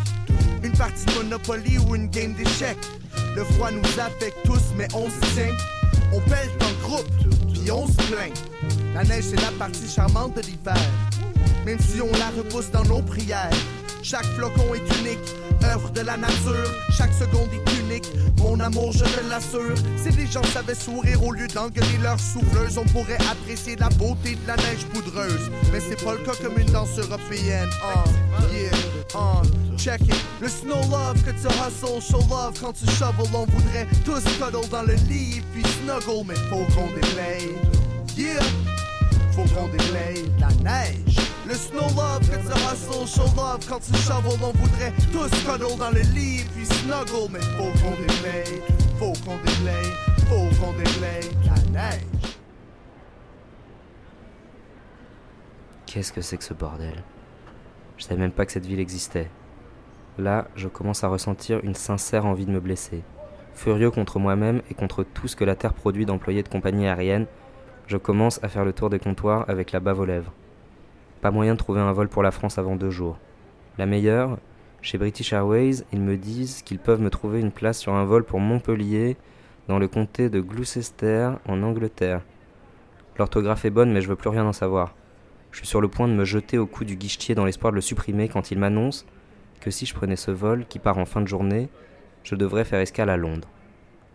Une 0.62 0.72
partie 0.72 1.04
de 1.04 1.12
Monopoly 1.12 1.76
ou 1.86 1.96
une 1.96 2.06
game 2.08 2.32
d'échecs. 2.32 2.78
Le 3.34 3.44
froid 3.44 3.70
nous 3.70 4.00
affecte 4.00 4.36
tous, 4.44 4.62
mais 4.76 4.88
on 4.94 5.08
se 5.08 5.34
tient. 5.34 5.56
On 6.12 6.20
pèle 6.20 6.50
en 6.60 6.86
groupe, 6.86 7.08
puis 7.52 7.70
on 7.70 7.86
se 7.86 7.96
plaint. 8.12 8.32
La 8.94 9.04
neige, 9.04 9.24
c'est 9.30 9.40
la 9.40 9.50
partie 9.58 9.88
charmante 9.88 10.36
de 10.36 10.42
l'hiver. 10.42 10.76
Même 11.64 11.78
si 11.78 12.00
on 12.02 12.12
la 12.12 12.30
repousse 12.36 12.70
dans 12.70 12.84
nos 12.84 13.00
prières. 13.00 13.50
Chaque 14.02 14.26
flocon 14.26 14.74
est 14.74 14.98
unique, 15.00 15.34
œuvre 15.64 15.90
de 15.90 16.00
la 16.00 16.16
nature. 16.16 16.70
Chaque 16.90 17.12
seconde 17.12 17.48
est 17.52 17.80
unique, 17.80 18.10
mon 18.38 18.58
amour, 18.60 18.92
je 18.92 19.04
te 19.04 19.28
l'assure. 19.28 19.76
Si 19.96 20.10
les 20.16 20.26
gens 20.26 20.42
savaient 20.44 20.74
sourire 20.74 21.22
au 21.24 21.32
lieu 21.32 21.46
d'engueuler 21.48 21.98
leurs 22.02 22.20
souffleuses, 22.20 22.78
on 22.78 22.84
pourrait 22.84 23.18
apprécier 23.30 23.76
la 23.76 23.88
beauté 23.90 24.34
de 24.34 24.46
la 24.46 24.56
neige 24.56 24.84
poudreuse. 24.92 25.50
Mais 25.72 25.80
c'est 25.80 26.02
pas 26.02 26.14
le 26.14 26.20
cas 26.20 26.32
comme 26.42 26.58
une 26.58 26.70
danse 26.70 26.98
européenne. 26.98 27.68
Ah, 27.82 28.04
yeah, 28.52 28.70
ah, 29.14 29.42
check 29.76 30.00
it. 30.02 30.24
Le 30.40 30.48
snow 30.48 30.80
love 30.90 31.22
que 31.24 31.30
tu 31.30 31.46
hustle, 31.46 32.00
show 32.00 32.20
love 32.28 32.58
quand 32.60 32.72
tu 32.72 32.86
shovel. 32.86 33.26
On 33.34 33.46
voudrait 33.46 33.86
tous 34.04 34.22
cuddle 34.38 34.68
dans 34.70 34.82
le 34.82 34.94
lit 35.08 35.42
puis 35.52 35.62
snuggle, 35.62 36.26
mais 36.26 36.34
faut 36.50 36.66
qu'on 36.74 36.88
déblaye. 36.88 37.56
Yeah! 38.16 38.42
faut 39.32 39.44
qu'on 39.54 39.68
déblaye 39.68 40.24
la 40.38 40.48
neige. 40.62 41.21
Le 41.44 41.54
snow 41.54 41.80
love 41.96 42.20
que 42.20 42.36
tu 42.36 42.52
hustle, 42.52 43.06
show 43.06 43.26
love 43.36 43.66
quand 43.68 43.80
tu 43.80 43.92
shovel. 43.94 44.38
On 44.42 44.52
voudrait 44.52 44.92
tous 45.12 45.28
cuddle 45.44 45.76
dans 45.76 45.90
le 45.90 46.00
lit 46.14 46.44
puis 46.54 46.64
snuggle, 46.64 47.32
mais 47.32 47.40
faut 47.40 47.72
qu'on 47.82 47.90
déblaye, 48.00 48.62
faut 48.98 49.12
qu'on 49.24 49.36
déblaye, 49.38 49.92
faut 50.28 50.48
qu'on 50.60 50.72
déblaye 50.72 51.30
la 51.44 51.80
neige. 51.80 52.38
Qu'est-ce 55.86 56.12
que 56.12 56.20
c'est 56.20 56.36
que 56.36 56.44
ce 56.44 56.54
bordel? 56.54 57.02
Je 57.98 58.04
savais 58.04 58.20
même 58.20 58.32
pas 58.32 58.46
que 58.46 58.52
cette 58.52 58.66
ville 58.66 58.80
existait. 58.80 59.28
Là, 60.18 60.46
je 60.54 60.68
commence 60.68 61.04
à 61.04 61.08
ressentir 61.08 61.60
une 61.64 61.74
sincère 61.74 62.24
envie 62.24 62.46
de 62.46 62.52
me 62.52 62.60
blesser. 62.60 63.02
Furieux 63.52 63.90
contre 63.90 64.18
moi-même 64.18 64.62
et 64.70 64.74
contre 64.74 65.02
tout 65.02 65.28
ce 65.28 65.36
que 65.36 65.44
la 65.44 65.56
Terre 65.56 65.74
produit 65.74 66.06
d'employés 66.06 66.42
de 66.42 66.48
compagnie 66.48 66.86
aérienne, 66.86 67.26
je 67.88 67.96
commence 67.96 68.42
à 68.42 68.48
faire 68.48 68.64
le 68.64 68.72
tour 68.72 68.90
des 68.90 68.98
comptoirs 68.98 69.44
avec 69.48 69.72
la 69.72 69.80
bave 69.80 70.00
aux 70.00 70.04
lèvres. 70.04 70.32
Pas 71.22 71.30
moyen 71.30 71.52
de 71.52 71.58
trouver 71.58 71.80
un 71.80 71.92
vol 71.92 72.08
pour 72.08 72.24
la 72.24 72.32
France 72.32 72.58
avant 72.58 72.74
deux 72.74 72.90
jours. 72.90 73.16
La 73.78 73.86
meilleure, 73.86 74.38
chez 74.80 74.98
British 74.98 75.32
Airways, 75.32 75.84
ils 75.92 76.00
me 76.00 76.16
disent 76.16 76.62
qu'ils 76.62 76.80
peuvent 76.80 77.00
me 77.00 77.10
trouver 77.10 77.38
une 77.38 77.52
place 77.52 77.78
sur 77.78 77.94
un 77.94 78.04
vol 78.04 78.24
pour 78.24 78.40
Montpellier, 78.40 79.16
dans 79.68 79.78
le 79.78 79.86
comté 79.86 80.30
de 80.30 80.40
Gloucester, 80.40 81.30
en 81.46 81.62
Angleterre. 81.62 82.22
L'orthographe 83.18 83.64
est 83.64 83.70
bonne, 83.70 83.92
mais 83.92 84.00
je 84.00 84.08
veux 84.08 84.16
plus 84.16 84.30
rien 84.30 84.44
en 84.44 84.52
savoir. 84.52 84.96
Je 85.52 85.58
suis 85.58 85.66
sur 85.68 85.80
le 85.80 85.86
point 85.86 86.08
de 86.08 86.12
me 86.12 86.24
jeter 86.24 86.58
au 86.58 86.66
cou 86.66 86.84
du 86.84 86.96
guichetier 86.96 87.36
dans 87.36 87.44
l'espoir 87.44 87.70
de 87.70 87.76
le 87.76 87.82
supprimer 87.82 88.28
quand 88.28 88.50
il 88.50 88.58
m'annonce 88.58 89.06
que 89.60 89.70
si 89.70 89.86
je 89.86 89.94
prenais 89.94 90.16
ce 90.16 90.32
vol, 90.32 90.66
qui 90.68 90.80
part 90.80 90.98
en 90.98 91.04
fin 91.04 91.20
de 91.20 91.28
journée, 91.28 91.68
je 92.24 92.34
devrais 92.34 92.64
faire 92.64 92.80
escale 92.80 93.10
à 93.10 93.16
Londres. 93.16 93.48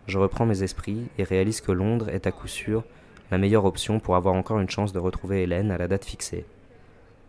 Je 0.06 0.18
reprends 0.18 0.44
mes 0.44 0.62
esprits 0.62 1.08
et 1.16 1.24
réalise 1.24 1.62
que 1.62 1.72
Londres 1.72 2.10
est 2.10 2.26
à 2.26 2.32
coup 2.32 2.48
sûr 2.48 2.84
la 3.30 3.38
meilleure 3.38 3.64
option 3.64 3.98
pour 3.98 4.14
avoir 4.14 4.34
encore 4.34 4.60
une 4.60 4.68
chance 4.68 4.92
de 4.92 4.98
retrouver 4.98 5.42
Hélène 5.42 5.70
à 5.70 5.78
la 5.78 5.88
date 5.88 6.04
fixée. 6.04 6.44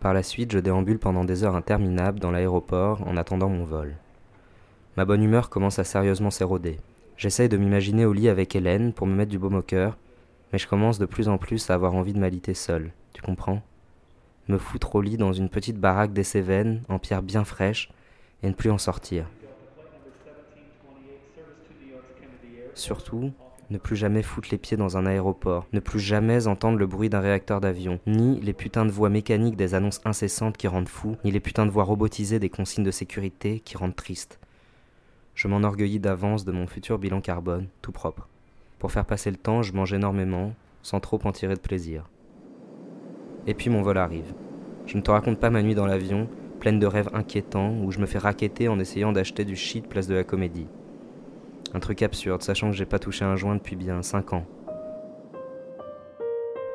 Par 0.00 0.14
la 0.14 0.22
suite, 0.22 0.50
je 0.52 0.58
déambule 0.58 0.98
pendant 0.98 1.24
des 1.24 1.44
heures 1.44 1.54
interminables 1.54 2.20
dans 2.20 2.30
l'aéroport 2.30 3.06
en 3.06 3.18
attendant 3.18 3.50
mon 3.50 3.64
vol. 3.64 3.96
Ma 4.96 5.04
bonne 5.04 5.22
humeur 5.22 5.50
commence 5.50 5.78
à 5.78 5.84
sérieusement 5.84 6.30
s'éroder. 6.30 6.78
J'essaye 7.18 7.50
de 7.50 7.58
m'imaginer 7.58 8.06
au 8.06 8.14
lit 8.14 8.30
avec 8.30 8.56
Hélène 8.56 8.94
pour 8.94 9.06
me 9.06 9.14
mettre 9.14 9.30
du 9.30 9.38
baume 9.38 9.56
au 9.56 9.62
cœur, 9.62 9.98
mais 10.52 10.58
je 10.58 10.66
commence 10.66 10.98
de 10.98 11.04
plus 11.04 11.28
en 11.28 11.36
plus 11.36 11.68
à 11.68 11.74
avoir 11.74 11.94
envie 11.94 12.14
de 12.14 12.18
m'aliter 12.18 12.54
seul, 12.54 12.92
tu 13.12 13.20
comprends? 13.20 13.60
Me 14.48 14.56
foutre 14.56 14.94
au 14.94 15.02
lit 15.02 15.18
dans 15.18 15.34
une 15.34 15.50
petite 15.50 15.78
baraque 15.78 16.14
des 16.14 16.24
Cévennes, 16.24 16.82
en 16.88 16.98
pierre 16.98 17.22
bien 17.22 17.44
fraîche, 17.44 17.92
et 18.42 18.48
ne 18.48 18.54
plus 18.54 18.70
en 18.70 18.78
sortir. 18.78 19.26
Surtout, 22.74 23.32
ne 23.70 23.78
plus 23.78 23.96
jamais 23.96 24.22
foutre 24.22 24.48
les 24.50 24.58
pieds 24.58 24.76
dans 24.76 24.96
un 24.96 25.06
aéroport, 25.06 25.66
ne 25.72 25.80
plus 25.80 26.00
jamais 26.00 26.46
entendre 26.46 26.78
le 26.78 26.86
bruit 26.86 27.08
d'un 27.08 27.20
réacteur 27.20 27.60
d'avion, 27.60 28.00
ni 28.06 28.40
les 28.40 28.52
putains 28.52 28.84
de 28.84 28.90
voix 28.90 29.08
mécaniques 29.08 29.56
des 29.56 29.74
annonces 29.74 30.00
incessantes 30.04 30.56
qui 30.56 30.68
rendent 30.68 30.88
fou, 30.88 31.16
ni 31.24 31.30
les 31.30 31.40
putains 31.40 31.66
de 31.66 31.70
voix 31.70 31.84
robotisées 31.84 32.38
des 32.38 32.50
consignes 32.50 32.84
de 32.84 32.90
sécurité 32.90 33.60
qui 33.60 33.76
rendent 33.76 33.96
triste. 33.96 34.38
Je 35.34 35.48
m'enorgueillis 35.48 36.00
d'avance 36.00 36.44
de 36.44 36.52
mon 36.52 36.66
futur 36.66 36.98
bilan 36.98 37.20
carbone, 37.20 37.68
tout 37.80 37.92
propre. 37.92 38.28
Pour 38.78 38.92
faire 38.92 39.04
passer 39.04 39.30
le 39.30 39.36
temps, 39.36 39.62
je 39.62 39.72
mange 39.72 39.92
énormément, 39.92 40.52
sans 40.82 41.00
trop 41.00 41.20
en 41.24 41.32
tirer 41.32 41.54
de 41.54 41.60
plaisir. 41.60 42.08
Et 43.46 43.54
puis 43.54 43.70
mon 43.70 43.82
vol 43.82 43.98
arrive. 43.98 44.34
Je 44.86 44.96
ne 44.96 45.02
te 45.02 45.10
raconte 45.10 45.38
pas 45.38 45.50
ma 45.50 45.62
nuit 45.62 45.74
dans 45.74 45.86
l'avion, 45.86 46.28
pleine 46.58 46.78
de 46.78 46.86
rêves 46.86 47.10
inquiétants, 47.12 47.74
où 47.82 47.90
je 47.90 48.00
me 48.00 48.06
fais 48.06 48.18
raqueter 48.18 48.68
en 48.68 48.78
essayant 48.78 49.12
d'acheter 49.12 49.44
du 49.44 49.56
shit 49.56 49.86
place 49.86 50.06
de 50.06 50.14
la 50.14 50.24
comédie. 50.24 50.66
Un 51.72 51.80
truc 51.80 52.02
absurde, 52.02 52.42
sachant 52.42 52.70
que 52.70 52.76
j'ai 52.76 52.86
pas 52.86 52.98
touché 52.98 53.24
un 53.24 53.36
joint 53.36 53.54
depuis 53.54 53.76
bien 53.76 54.02
5 54.02 54.32
ans. 54.32 54.46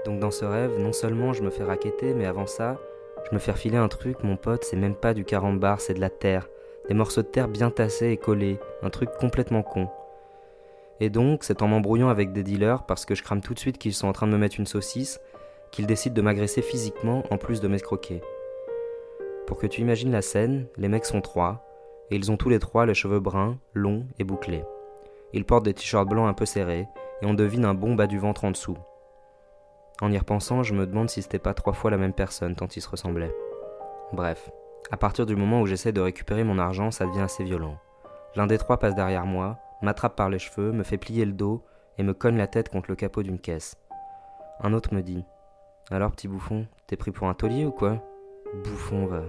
Donc 0.05 0.19
dans 0.19 0.31
ce 0.31 0.45
rêve, 0.45 0.79
non 0.79 0.93
seulement 0.93 1.33
je 1.33 1.43
me 1.43 1.49
fais 1.49 1.63
raqueter, 1.63 2.13
mais 2.13 2.25
avant 2.25 2.45
ça, 2.45 2.77
je 3.27 3.33
me 3.33 3.39
fais 3.39 3.51
refiler 3.51 3.77
un 3.77 3.87
truc, 3.87 4.23
mon 4.23 4.37
pote, 4.37 4.63
c'est 4.63 4.77
même 4.77 4.95
pas 4.95 5.13
du 5.13 5.25
carambar, 5.25 5.81
c'est 5.81 5.95
de 5.95 5.99
la 5.99 6.11
terre. 6.11 6.47
Des 6.87 6.93
morceaux 6.93 7.23
de 7.23 7.27
terre 7.27 7.47
bien 7.47 7.71
tassés 7.71 8.11
et 8.11 8.17
collés, 8.17 8.59
un 8.83 8.91
truc 8.91 9.09
complètement 9.19 9.63
con. 9.63 9.89
Et 10.99 11.09
donc, 11.09 11.43
c'est 11.43 11.61
en 11.61 11.67
m'embrouillant 11.67 12.09
avec 12.09 12.31
des 12.31 12.43
dealers, 12.43 12.85
parce 12.85 13.05
que 13.05 13.15
je 13.15 13.23
crame 13.23 13.41
tout 13.41 13.55
de 13.55 13.59
suite 13.59 13.79
qu'ils 13.79 13.95
sont 13.95 14.07
en 14.07 14.13
train 14.13 14.27
de 14.27 14.31
me 14.31 14.37
mettre 14.37 14.59
une 14.59 14.67
saucisse, 14.67 15.19
qu'ils 15.71 15.87
décident 15.87 16.15
de 16.15 16.21
m'agresser 16.21 16.61
physiquement 16.61 17.23
en 17.31 17.37
plus 17.37 17.59
de 17.59 17.67
m'escroquer. 17.67 18.21
Pour 19.47 19.57
que 19.57 19.67
tu 19.67 19.81
imagines 19.81 20.11
la 20.11 20.21
scène, 20.21 20.67
les 20.77 20.87
mecs 20.87 21.05
sont 21.05 21.21
trois, 21.21 21.65
et 22.11 22.15
ils 22.15 22.31
ont 22.31 22.37
tous 22.37 22.49
les 22.49 22.59
trois 22.59 22.85
les 22.85 22.93
cheveux 22.93 23.19
bruns, 23.19 23.57
longs 23.73 24.05
et 24.19 24.23
bouclés. 24.23 24.63
Ils 25.35 25.45
portent 25.45 25.65
des 25.65 25.73
t-shirts 25.73 26.07
blancs 26.07 26.29
un 26.29 26.33
peu 26.33 26.45
serrés, 26.45 26.87
et 27.21 27.25
on 27.25 27.33
devine 27.33 27.65
un 27.65 27.73
bon 27.73 27.93
bas 27.93 28.07
du 28.07 28.17
ventre 28.17 28.45
en 28.45 28.51
dessous. 28.51 28.77
En 30.01 30.09
y 30.09 30.17
repensant, 30.17 30.63
je 30.63 30.73
me 30.73 30.87
demande 30.87 31.09
si 31.09 31.21
c'était 31.21 31.39
pas 31.39 31.53
trois 31.53 31.73
fois 31.73 31.91
la 31.91 31.97
même 31.97 32.13
personne 32.13 32.55
tant 32.55 32.67
ils 32.67 32.81
se 32.81 32.89
ressemblaient. 32.89 33.35
Bref, 34.13 34.49
à 34.91 34.97
partir 34.97 35.25
du 35.25 35.35
moment 35.35 35.59
où 35.59 35.65
j'essaie 35.65 35.91
de 35.91 35.99
récupérer 35.99 36.45
mon 36.45 36.57
argent, 36.57 36.89
ça 36.89 37.05
devient 37.05 37.21
assez 37.21 37.43
violent. 37.43 37.77
L'un 38.35 38.47
des 38.47 38.57
trois 38.57 38.77
passe 38.77 38.95
derrière 38.95 39.25
moi, 39.25 39.57
m'attrape 39.81 40.15
par 40.15 40.29
les 40.29 40.39
cheveux, 40.39 40.71
me 40.71 40.83
fait 40.83 40.97
plier 40.97 41.25
le 41.25 41.33
dos 41.33 41.65
et 41.97 42.03
me 42.03 42.13
cogne 42.13 42.37
la 42.37 42.47
tête 42.47 42.69
contre 42.69 42.89
le 42.89 42.95
capot 42.95 43.21
d'une 43.21 43.39
caisse. 43.39 43.75
Un 44.61 44.71
autre 44.71 44.93
me 44.93 45.01
dit 45.01 45.25
Alors, 45.91 46.11
petit 46.11 46.29
bouffon, 46.29 46.65
t'es 46.87 46.95
pris 46.95 47.11
pour 47.11 47.27
un 47.27 47.33
taulier 47.33 47.65
ou 47.65 47.71
quoi? 47.71 48.01
Bouffon, 48.63 49.05
va. 49.05 49.23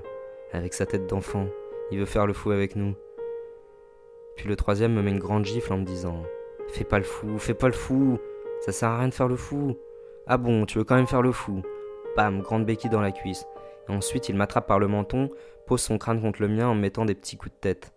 Avec 0.52 0.72
sa 0.72 0.86
tête 0.86 1.08
d'enfant, 1.08 1.46
il 1.90 1.98
veut 1.98 2.06
faire 2.06 2.28
le 2.28 2.32
fou 2.32 2.52
avec 2.52 2.76
nous. 2.76 2.94
Puis 4.37 4.49
le 4.49 4.57
troisième 4.57 4.93
me 4.93 5.02
met 5.02 5.11
une 5.11 5.19
grande 5.19 5.45
gifle 5.45 5.73
en 5.73 5.78
me 5.78 5.85
disant 5.85 6.23
Fais 6.69 6.85
pas 6.85 6.99
le 6.99 7.05
fou, 7.05 7.38
fais 7.38 7.55
pas 7.55 7.69
le 7.69 7.73
fou, 7.73 8.19
ça 8.61 8.73
sert 8.73 8.90
à 8.90 8.99
rien 8.99 9.09
de 9.09 9.14
faire 9.14 9.28
le 9.28 9.37
fou. 9.37 9.76
Ah 10.26 10.37
bon, 10.37 10.66
tu 10.66 10.78
veux 10.78 10.85
quand 10.85 10.97
même 10.97 11.07
faire 11.07 11.23
le 11.23 11.33
fou 11.33 11.62
Bam, 12.16 12.40
grande 12.40 12.64
béquille 12.64 12.90
dans 12.90 13.00
la 13.00 13.12
cuisse. 13.12 13.47
Et 13.88 13.93
ensuite, 13.93 14.28
il 14.28 14.37
m'attrape 14.37 14.66
par 14.66 14.78
le 14.78 14.88
menton, 14.88 15.31
pose 15.66 15.81
son 15.81 15.99
crâne 15.99 16.21
contre 16.21 16.43
le 16.43 16.49
mien 16.49 16.69
en 16.69 16.75
me 16.75 16.81
mettant 16.81 17.05
des 17.05 17.14
petits 17.14 17.37
coups 17.37 17.55
de 17.55 17.61
tête. 17.61 17.93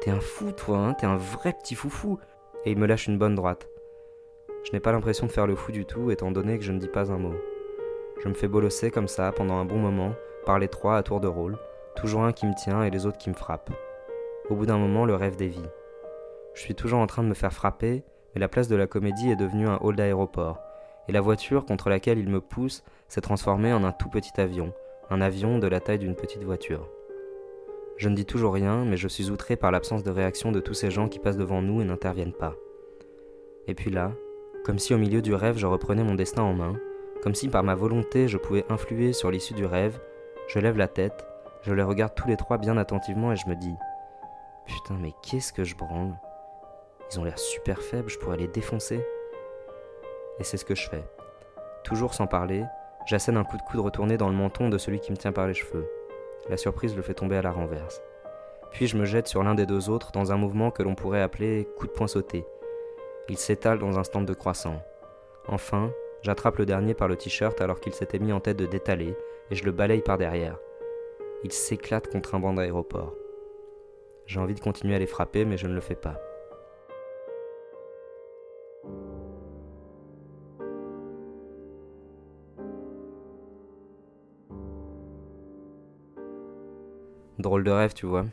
T'es 0.00 0.10
un 0.10 0.20
fou, 0.20 0.52
toi, 0.52 0.78
hein 0.78 0.94
T'es 0.94 1.06
un 1.06 1.16
vrai 1.16 1.52
petit 1.52 1.74
foufou 1.74 2.18
Et 2.64 2.72
il 2.72 2.78
me 2.78 2.86
lâche 2.86 3.06
une 3.06 3.18
bonne 3.18 3.34
droite. 3.34 3.68
Je 4.64 4.72
n'ai 4.72 4.80
pas 4.80 4.92
l'impression 4.92 5.26
de 5.26 5.32
faire 5.32 5.46
le 5.46 5.54
fou 5.54 5.72
du 5.72 5.84
tout, 5.84 6.10
étant 6.10 6.32
donné 6.32 6.58
que 6.58 6.64
je 6.64 6.72
ne 6.72 6.78
dis 6.78 6.88
pas 6.88 7.12
un 7.12 7.18
mot. 7.18 7.34
Je 8.22 8.28
me 8.28 8.34
fais 8.34 8.48
bolosser 8.48 8.90
comme 8.90 9.08
ça 9.08 9.32
pendant 9.32 9.54
un 9.54 9.64
bon 9.64 9.78
moment, 9.78 10.14
par 10.44 10.58
les 10.58 10.68
trois 10.68 10.96
à 10.96 11.02
tour 11.02 11.20
de 11.20 11.28
rôle, 11.28 11.58
toujours 11.96 12.22
un 12.24 12.32
qui 12.32 12.46
me 12.46 12.54
tient 12.54 12.82
et 12.82 12.90
les 12.90 13.06
autres 13.06 13.18
qui 13.18 13.30
me 13.30 13.34
frappent. 13.34 13.70
Au 14.52 14.54
bout 14.54 14.66
d'un 14.66 14.76
moment, 14.76 15.06
le 15.06 15.14
rêve 15.14 15.36
dévie. 15.36 15.64
Je 16.52 16.60
suis 16.60 16.74
toujours 16.74 16.98
en 16.98 17.06
train 17.06 17.22
de 17.22 17.28
me 17.28 17.32
faire 17.32 17.54
frapper, 17.54 18.04
mais 18.34 18.40
la 18.42 18.48
place 18.48 18.68
de 18.68 18.76
la 18.76 18.86
comédie 18.86 19.30
est 19.30 19.34
devenue 19.34 19.66
un 19.66 19.78
hall 19.80 19.96
d'aéroport, 19.96 20.60
et 21.08 21.12
la 21.12 21.22
voiture 21.22 21.64
contre 21.64 21.88
laquelle 21.88 22.18
il 22.18 22.28
me 22.28 22.42
pousse 22.42 22.84
s'est 23.08 23.22
transformée 23.22 23.72
en 23.72 23.82
un 23.82 23.92
tout 23.92 24.10
petit 24.10 24.38
avion, 24.38 24.74
un 25.08 25.22
avion 25.22 25.58
de 25.58 25.66
la 25.66 25.80
taille 25.80 26.00
d'une 26.00 26.14
petite 26.14 26.44
voiture. 26.44 26.86
Je 27.96 28.10
ne 28.10 28.14
dis 28.14 28.26
toujours 28.26 28.52
rien, 28.52 28.84
mais 28.84 28.98
je 28.98 29.08
suis 29.08 29.30
outré 29.30 29.56
par 29.56 29.70
l'absence 29.70 30.02
de 30.02 30.10
réaction 30.10 30.52
de 30.52 30.60
tous 30.60 30.74
ces 30.74 30.90
gens 30.90 31.08
qui 31.08 31.18
passent 31.18 31.38
devant 31.38 31.62
nous 31.62 31.80
et 31.80 31.86
n'interviennent 31.86 32.34
pas. 32.34 32.54
Et 33.68 33.74
puis 33.74 33.90
là, 33.90 34.12
comme 34.66 34.78
si 34.78 34.92
au 34.92 34.98
milieu 34.98 35.22
du 35.22 35.34
rêve 35.34 35.56
je 35.56 35.66
reprenais 35.66 36.04
mon 36.04 36.14
destin 36.14 36.42
en 36.42 36.52
main, 36.52 36.76
comme 37.22 37.34
si 37.34 37.48
par 37.48 37.62
ma 37.62 37.74
volonté 37.74 38.28
je 38.28 38.36
pouvais 38.36 38.66
influer 38.68 39.14
sur 39.14 39.30
l'issue 39.30 39.54
du 39.54 39.64
rêve, 39.64 39.98
je 40.46 40.58
lève 40.58 40.76
la 40.76 40.88
tête, 40.88 41.24
je 41.62 41.72
les 41.72 41.82
regarde 41.82 42.14
tous 42.14 42.28
les 42.28 42.36
trois 42.36 42.58
bien 42.58 42.76
attentivement 42.76 43.32
et 43.32 43.36
je 43.36 43.48
me 43.48 43.56
dis 43.56 43.72
Putain, 44.66 44.94
mais 45.00 45.12
qu'est-ce 45.22 45.52
que 45.52 45.64
je 45.64 45.76
branle? 45.76 46.14
Ils 47.10 47.20
ont 47.20 47.24
l'air 47.24 47.38
super 47.38 47.80
faibles, 47.80 48.08
je 48.08 48.18
pourrais 48.18 48.36
les 48.36 48.48
défoncer. 48.48 49.04
Et 50.38 50.44
c'est 50.44 50.56
ce 50.56 50.64
que 50.64 50.74
je 50.74 50.88
fais. 50.88 51.04
Toujours 51.84 52.14
sans 52.14 52.26
parler, 52.26 52.64
j'assène 53.06 53.36
un 53.36 53.44
coup 53.44 53.56
de 53.56 53.62
coude 53.62 53.80
retourné 53.80 54.16
dans 54.16 54.28
le 54.28 54.34
menton 54.34 54.68
de 54.68 54.78
celui 54.78 55.00
qui 55.00 55.12
me 55.12 55.16
tient 55.16 55.32
par 55.32 55.46
les 55.46 55.54
cheveux. 55.54 55.88
La 56.48 56.56
surprise 56.56 56.96
le 56.96 57.02
fait 57.02 57.14
tomber 57.14 57.36
à 57.36 57.42
la 57.42 57.52
renverse. 57.52 58.02
Puis 58.70 58.86
je 58.86 58.96
me 58.96 59.04
jette 59.04 59.28
sur 59.28 59.42
l'un 59.42 59.54
des 59.54 59.66
deux 59.66 59.90
autres 59.90 60.12
dans 60.12 60.32
un 60.32 60.36
mouvement 60.36 60.70
que 60.70 60.82
l'on 60.82 60.94
pourrait 60.94 61.20
appeler 61.20 61.68
coup 61.78 61.86
de 61.86 61.92
poing 61.92 62.06
sauté. 62.06 62.46
Il 63.28 63.36
s'étale 63.36 63.78
dans 63.78 63.98
un 63.98 64.04
stand 64.04 64.26
de 64.26 64.34
croissant. 64.34 64.82
Enfin, 65.46 65.92
j'attrape 66.22 66.58
le 66.58 66.66
dernier 66.66 66.94
par 66.94 67.08
le 67.08 67.16
t-shirt 67.16 67.60
alors 67.60 67.80
qu'il 67.80 67.92
s'était 67.92 68.18
mis 68.18 68.32
en 68.32 68.40
tête 68.40 68.56
de 68.56 68.66
détaler 68.66 69.16
et 69.50 69.54
je 69.54 69.64
le 69.64 69.72
balaye 69.72 70.00
par 70.00 70.18
derrière. 70.18 70.56
Il 71.44 71.52
s'éclate 71.52 72.08
contre 72.08 72.34
un 72.34 72.40
banc 72.40 72.54
d'aéroport. 72.54 73.12
J'ai 74.26 74.40
envie 74.40 74.54
de 74.54 74.60
continuer 74.60 74.94
à 74.94 74.98
les 74.98 75.06
frapper 75.06 75.44
mais 75.44 75.56
je 75.56 75.66
ne 75.66 75.74
le 75.74 75.80
fais 75.80 75.94
pas. 75.94 76.20
Drôle 87.38 87.64
de 87.64 87.70
rêve, 87.72 87.92
tu 87.92 88.06
vois. 88.06 88.26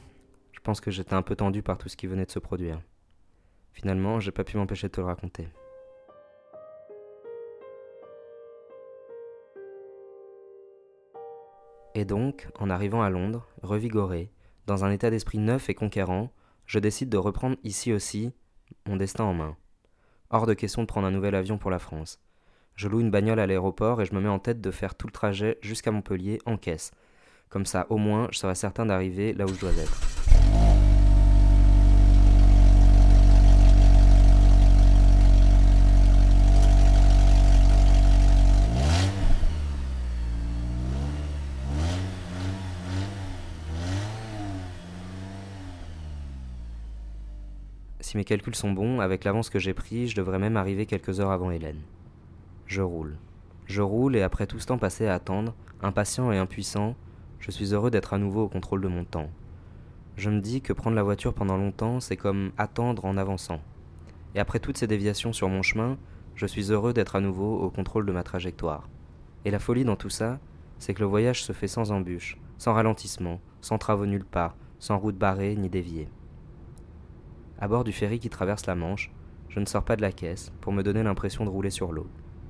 Je 0.51 0.59
pense 0.59 0.81
que 0.81 0.91
j'étais 0.91 1.15
un 1.15 1.23
peu 1.23 1.35
tendu 1.35 1.63
par 1.63 1.79
tout 1.79 1.89
ce 1.89 1.97
qui 1.97 2.05
venait 2.05 2.25
de 2.25 2.31
se 2.31 2.37
produire. 2.37 2.79
Finalement, 3.73 4.19
j'ai 4.19 4.31
pas 4.31 4.43
pu 4.43 4.57
m'empêcher 4.57 4.87
de 4.87 4.91
te 4.91 5.01
le 5.01 5.07
raconter. 5.07 5.47
Et 11.95 12.05
donc, 12.05 12.47
en 12.59 12.69
arrivant 12.69 13.01
à 13.01 13.09
Londres, 13.09 13.47
revigoré, 13.63 14.31
dans 14.69 14.85
un 14.85 14.91
état 14.91 15.09
d'esprit 15.09 15.39
neuf 15.39 15.69
et 15.69 15.73
conquérant, 15.73 16.31
je 16.67 16.77
décide 16.77 17.09
de 17.09 17.17
reprendre 17.17 17.57
ici 17.63 17.91
aussi 17.91 18.31
mon 18.87 18.97
destin 18.97 19.23
en 19.23 19.33
main. 19.33 19.57
Hors 20.29 20.45
de 20.45 20.53
question 20.53 20.83
de 20.83 20.87
prendre 20.87 21.07
un 21.07 21.11
nouvel 21.11 21.33
avion 21.33 21.57
pour 21.57 21.71
la 21.71 21.79
France. 21.79 22.19
Je 22.75 22.87
loue 22.87 22.99
une 22.99 23.09
bagnole 23.09 23.39
à 23.39 23.47
l'aéroport 23.47 23.99
et 23.99 24.05
je 24.05 24.13
me 24.13 24.21
mets 24.21 24.29
en 24.29 24.37
tête 24.37 24.61
de 24.61 24.71
faire 24.71 24.93
tout 24.93 25.07
le 25.07 25.11
trajet 25.11 25.57
jusqu'à 25.61 25.91
Montpellier 25.91 26.39
en 26.45 26.55
caisse, 26.55 26.91
comme 27.49 27.65
ça, 27.65 27.87
au 27.89 27.97
moins, 27.97 28.27
je 28.31 28.37
serai 28.37 28.53
certain 28.53 28.85
d'arriver 28.85 29.33
là 29.33 29.45
où 29.45 29.53
je 29.53 29.59
dois 29.59 29.71
être. 29.71 30.18
Si 48.09 48.17
mes 48.17 48.25
calculs 48.25 48.55
sont 48.55 48.71
bons, 48.71 49.01
avec 49.01 49.23
l'avance 49.23 49.51
que 49.51 49.59
j'ai 49.59 49.75
pris, 49.75 50.07
je 50.07 50.15
devrais 50.15 50.39
même 50.39 50.57
arriver 50.57 50.87
quelques 50.87 51.19
heures 51.19 51.29
avant 51.29 51.51
Hélène. 51.51 51.83
Je 52.65 52.81
roule. 52.81 53.17
Je 53.67 53.83
roule 53.83 54.15
et 54.15 54.23
après 54.23 54.47
tout 54.47 54.59
ce 54.59 54.65
temps 54.65 54.79
passé 54.79 55.05
à 55.05 55.13
attendre, 55.13 55.53
impatient 55.83 56.31
et 56.31 56.39
impuissant, 56.39 56.95
je 57.39 57.51
suis 57.51 57.71
heureux 57.71 57.91
d'être 57.91 58.15
à 58.15 58.17
nouveau 58.17 58.45
au 58.45 58.47
contrôle 58.47 58.81
de 58.81 58.87
mon 58.87 59.03
temps. 59.03 59.29
Je 60.17 60.31
me 60.31 60.41
dis 60.41 60.63
que 60.63 60.73
prendre 60.73 60.95
la 60.95 61.03
voiture 61.03 61.35
pendant 61.35 61.55
longtemps, 61.55 61.99
c'est 61.99 62.17
comme 62.17 62.51
attendre 62.57 63.05
en 63.05 63.15
avançant. 63.15 63.61
Et 64.33 64.39
après 64.39 64.59
toutes 64.59 64.79
ces 64.79 64.87
déviations 64.87 65.31
sur 65.31 65.47
mon 65.47 65.61
chemin, 65.61 65.95
je 66.33 66.47
suis 66.47 66.71
heureux 66.71 66.93
d'être 66.93 67.15
à 67.15 67.21
nouveau 67.21 67.59
au 67.59 67.69
contrôle 67.69 68.07
de 68.07 68.11
ma 68.11 68.23
trajectoire. 68.23 68.89
Et 69.45 69.51
la 69.51 69.59
folie 69.59 69.85
dans 69.85 69.97
tout 69.97 70.09
ça, 70.09 70.39
c'est 70.79 70.95
que 70.95 71.01
le 71.01 71.05
voyage 71.05 71.43
se 71.43 71.53
fait 71.53 71.67
sans 71.67 71.91
embûche, 71.91 72.39
sans 72.57 72.73
ralentissement, 72.73 73.39
sans 73.61 73.77
travaux 73.77 74.07
nulle 74.07 74.25
part, 74.25 74.55
sans 74.79 74.97
route 74.97 75.15
barrée 75.15 75.55
ni 75.55 75.69
déviée. 75.69 76.09
À 77.61 77.67
bord 77.67 77.83
du 77.83 77.91
ferry 77.91 78.19
qui 78.19 78.29
traverse 78.29 78.67
la 78.67 78.75
Manche, 78.75 79.11
je 79.49 79.59
ne 79.59 79.65
sors 79.65 79.83
pas 79.83 79.97
de 79.97 80.01
la 80.01 80.13
caisse 80.13 80.53
pour 80.61 80.71
me 80.71 80.81
donner 80.81 81.03
l'impression 81.03 81.43
de 81.43 81.49
rouler 81.49 81.71
sur 81.71 81.91
l'eau. 81.91 82.07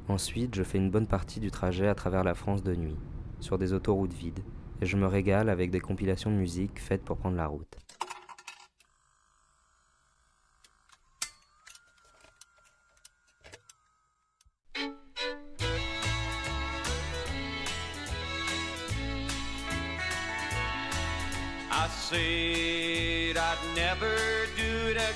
Ensuite, 0.07 0.53
je 0.53 0.61
fais 0.61 0.77
une 0.77 0.91
bonne 0.91 1.07
partie 1.07 1.39
du 1.39 1.49
trajet 1.49 1.87
à 1.87 1.95
travers 1.95 2.23
la 2.23 2.35
France 2.35 2.61
de 2.61 2.75
nuit, 2.75 2.97
sur 3.39 3.57
des 3.57 3.73
autoroutes 3.73 4.13
vides, 4.13 4.43
et 4.81 4.85
je 4.85 4.97
me 4.97 5.07
régale 5.07 5.49
avec 5.49 5.71
des 5.71 5.79
compilations 5.79 6.29
de 6.29 6.35
musique 6.35 6.79
faites 6.79 7.03
pour 7.03 7.17
prendre 7.17 7.37
la 7.37 7.47
route. 7.47 7.75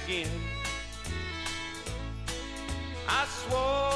Again. 0.05 0.27
I 3.07 3.25
swore 3.25 3.92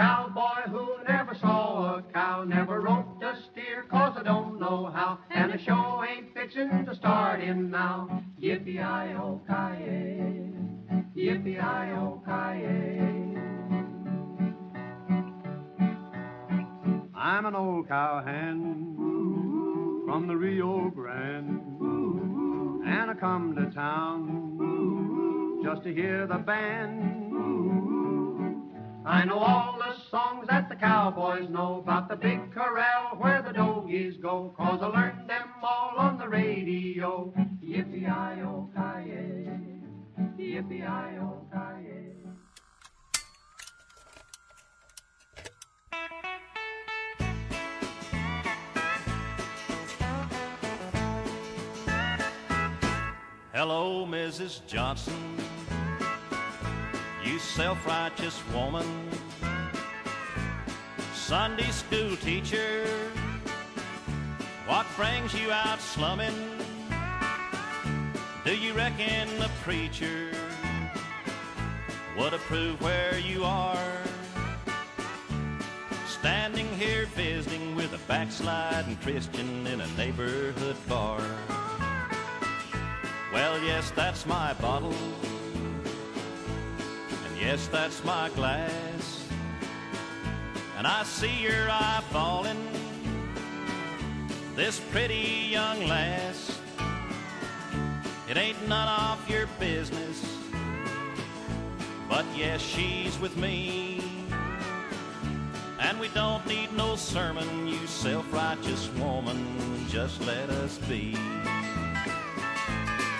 cowboy 0.00 0.62
who 0.70 0.96
never 1.06 1.34
saw 1.34 1.98
a 1.98 2.02
cow, 2.14 2.42
never 2.44 2.80
roped 2.80 3.22
a 3.22 3.36
steer, 3.50 3.84
cause 3.90 4.16
I 4.18 4.22
don't 4.22 4.58
know 4.58 4.90
how. 4.94 5.18
And 5.28 5.52
the 5.52 5.58
show 5.58 6.02
ain't 6.08 6.32
fixin' 6.32 6.86
to 6.86 6.94
start 6.94 7.42
in 7.42 7.70
now. 7.70 8.22
Yippee-i-o-ki-yay, 8.40 10.52
yippee-i-o-ki-yay. 11.14 13.36
I'm 17.14 17.44
an 17.44 17.54
old 17.54 17.86
cowhand 17.86 18.96
from 20.06 20.26
the 20.26 20.34
Rio 20.34 20.88
Grande, 20.88 21.60
and 22.86 23.10
I 23.10 23.14
come 23.20 23.54
to 23.54 23.66
town 23.74 25.60
just 25.62 25.82
to 25.82 25.92
hear 25.92 26.26
the 26.26 26.38
band. 26.38 27.79
I 29.10 29.24
know 29.24 29.40
all 29.40 29.76
the 29.76 29.96
songs 30.08 30.46
that 30.48 30.68
the 30.68 30.76
cowboys 30.76 31.48
know 31.50 31.80
about 31.80 32.08
the 32.08 32.14
big 32.14 32.54
corral 32.54 33.16
where 33.18 33.42
the 33.42 33.52
dogies 33.52 34.16
go, 34.22 34.54
cause 34.56 34.78
I 34.80 34.86
learned 34.86 35.28
them 35.28 35.48
all 35.64 35.96
on 35.98 36.16
the 36.16 36.28
radio. 36.28 37.34
Yippee-i-o-ki-yay, 37.60 39.48
yippee-i-o-ki-yay. 40.38 42.14
Hello, 53.52 54.06
Mrs. 54.06 54.64
Johnson, 54.68 55.14
you 57.40 57.46
self 57.46 57.86
righteous 57.86 58.42
woman, 58.54 58.86
Sunday 61.14 61.70
school 61.70 62.16
teacher. 62.16 62.86
What 64.66 64.86
brings 64.96 65.34
you 65.34 65.50
out 65.50 65.80
slumming? 65.80 66.34
Do 68.44 68.56
you 68.56 68.72
reckon 68.74 69.28
the 69.38 69.50
preacher 69.62 70.30
would 72.16 72.34
approve 72.34 72.80
where 72.82 73.18
you 73.18 73.44
are? 73.44 74.02
Standing 76.06 76.68
here 76.78 77.06
visiting 77.06 77.74
with 77.74 77.92
a 77.94 77.98
backsliding 78.06 78.96
Christian 78.96 79.66
in 79.66 79.80
a 79.80 79.86
neighborhood 79.96 80.76
bar. 80.88 81.20
Well, 83.32 83.62
yes, 83.62 83.90
that's 83.92 84.26
my 84.26 84.52
bottle. 84.54 84.94
Yes, 87.50 87.66
that's 87.66 88.04
my 88.04 88.28
glass. 88.36 89.26
And 90.78 90.86
I 90.86 91.02
see 91.02 91.42
your 91.42 91.68
eye 91.68 92.00
falling. 92.10 92.64
This 94.54 94.78
pretty 94.92 95.48
young 95.50 95.84
lass. 95.88 96.60
It 98.28 98.36
ain't 98.36 98.68
none 98.68 98.86
of 98.86 99.28
your 99.28 99.48
business. 99.58 100.24
But 102.08 102.24
yes, 102.36 102.62
she's 102.62 103.18
with 103.18 103.36
me. 103.36 104.00
And 105.80 105.98
we 105.98 106.06
don't 106.10 106.46
need 106.46 106.72
no 106.74 106.94
sermon, 106.94 107.66
you 107.66 107.84
self 107.88 108.32
righteous 108.32 108.88
woman. 108.90 109.88
Just 109.88 110.20
let 110.20 110.48
us 110.50 110.78
be. 110.88 111.16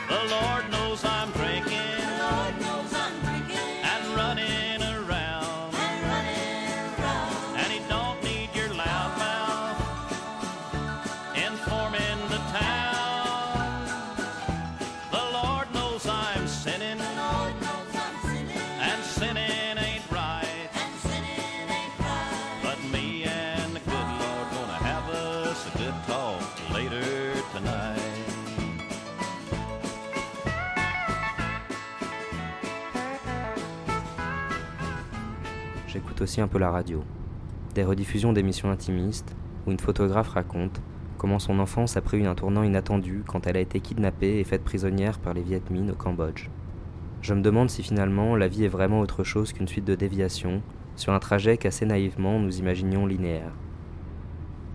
The 0.08 0.22
Lord 0.30 0.70
knows 0.70 1.04
I'm 1.04 1.32
drinking 1.32 1.89
Aussi 36.20 36.42
un 36.42 36.48
peu 36.48 36.58
la 36.58 36.70
radio. 36.70 37.02
Des 37.74 37.82
rediffusions 37.82 38.34
d'émissions 38.34 38.70
intimistes 38.70 39.34
où 39.66 39.70
une 39.70 39.80
photographe 39.80 40.28
raconte 40.28 40.82
comment 41.16 41.38
son 41.38 41.58
enfance 41.58 41.96
a 41.96 42.02
pris 42.02 42.26
un 42.26 42.34
tournant 42.34 42.62
inattendu 42.62 43.22
quand 43.26 43.46
elle 43.46 43.56
a 43.56 43.60
été 43.60 43.80
kidnappée 43.80 44.38
et 44.38 44.44
faite 44.44 44.62
prisonnière 44.62 45.18
par 45.18 45.32
les 45.32 45.40
Viet 45.40 45.62
Minh 45.70 45.90
au 45.90 45.94
Cambodge. 45.94 46.50
Je 47.22 47.32
me 47.32 47.40
demande 47.40 47.70
si 47.70 47.82
finalement 47.82 48.36
la 48.36 48.48
vie 48.48 48.64
est 48.64 48.68
vraiment 48.68 49.00
autre 49.00 49.24
chose 49.24 49.54
qu'une 49.54 49.68
suite 49.68 49.86
de 49.86 49.94
déviations 49.94 50.60
sur 50.94 51.14
un 51.14 51.20
trajet 51.20 51.56
qu'assez 51.56 51.86
naïvement 51.86 52.38
nous 52.38 52.58
imaginions 52.58 53.06
linéaire. 53.06 53.52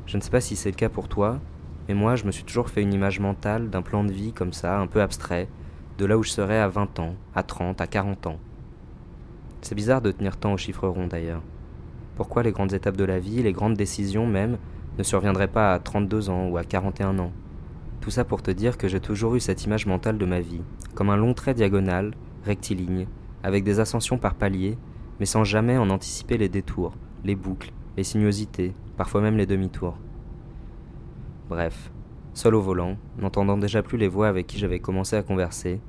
Je 0.08 0.18
ne 0.18 0.24
sais 0.24 0.32
pas 0.32 0.42
si 0.42 0.56
c'est 0.56 0.72
le 0.72 0.76
cas 0.76 0.90
pour 0.90 1.08
toi, 1.08 1.40
mais 1.88 1.94
moi 1.94 2.16
je 2.16 2.26
me 2.26 2.32
suis 2.32 2.44
toujours 2.44 2.70
fait 2.70 2.82
une 2.82 2.94
image 2.94 3.20
mentale 3.20 3.70
d'un 3.70 3.84
plan 3.84 4.04
de 4.04 4.12
vie 4.12 4.34
comme 4.34 4.54
ça, 4.54 4.80
un 4.80 4.88
peu 4.88 5.02
abstrait, 5.02 5.48
de 6.00 6.06
là 6.06 6.18
où 6.18 6.24
je 6.24 6.32
serais 6.32 6.60
à 6.60 6.68
20 6.68 7.00
ans, 7.00 7.16
à 7.36 7.44
30, 7.44 7.82
à 7.82 7.86
40 7.88 8.26
ans. 8.26 8.40
C'est 9.66 9.74
bizarre 9.74 10.04
de 10.04 10.12
tenir 10.12 10.38
tant 10.38 10.54
aux 10.54 10.58
chiffres 10.58 10.88
ronds 10.88 11.08
d'ailleurs. 11.08 11.42
Pourquoi 12.18 12.44
les 12.44 12.52
grandes 12.52 12.74
étapes 12.74 12.98
de 12.98 13.04
la 13.04 13.18
vie, 13.18 13.42
les 13.42 13.52
grandes 13.52 13.74
décisions 13.74 14.28
même, 14.28 14.60
ne 15.00 15.02
surviendraient 15.02 15.48
pas 15.48 15.74
à 15.74 15.80
32 15.80 16.30
ans 16.30 16.50
ou 16.50 16.58
à 16.58 16.64
41 16.64 17.18
ans? 17.18 17.32
Tout 18.00 18.12
ça 18.12 18.26
pour 18.26 18.44
te 18.44 18.52
dire 18.52 18.78
que 18.78 18.88
j'ai 18.88 19.00
toujours 19.00 19.34
eu 19.34 19.40
cette 19.40 19.64
image 19.64 19.88
mentale 19.88 20.20
de 20.20 20.26
ma 20.28 20.40
vie, 20.40 20.62
comme 20.94 21.10
un 21.10 21.18
long 21.18 21.34
trait 21.34 21.56
diagonal, 21.56 22.14
rectiligne, 22.44 23.08
avec 23.42 23.64
des 23.64 23.80
ascensions 23.80 24.20
par 24.20 24.36
paliers, 24.36 24.78
mais 25.20 25.26
sans 25.26 25.44
jamais 25.44 25.80
en 25.80 25.90
anticiper 25.90 26.38
les 26.38 26.48
détours, 26.48 26.94
les 27.24 27.36
boucles, 27.36 27.72
les 27.98 28.04
sinuosités, 28.04 28.76
parfois 28.98 29.22
même 29.22 29.38
les 29.38 29.48
demi-tours. 29.48 29.98
Bref, 31.50 31.92
seul 32.36 32.54
au 32.54 32.62
volant, 32.62 32.98
n'entendant 33.18 33.58
déjà 33.58 33.82
plus 33.82 33.98
les 33.98 34.10
voix 34.10 34.28
avec 34.28 34.46
qui 34.46 34.60
j'avais 34.60 34.78
commencé 34.78 35.16
à 35.16 35.24
converser, 35.24 35.82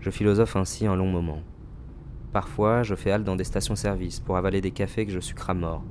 je 0.00 0.10
philosophe 0.10 0.56
ainsi 0.56 0.86
un 0.86 0.96
long 0.96 1.08
moment. 1.08 1.40
Parfois, 2.32 2.82
je 2.82 2.94
fais 2.94 3.10
halte 3.10 3.24
dans 3.24 3.36
des 3.36 3.44
stations-service 3.44 4.20
pour 4.20 4.38
avaler 4.38 4.62
des 4.62 4.70
cafés 4.70 5.04
que 5.04 5.12
je 5.12 5.20
sucre 5.20 5.50
à 5.50 5.54
mort. 5.54 5.84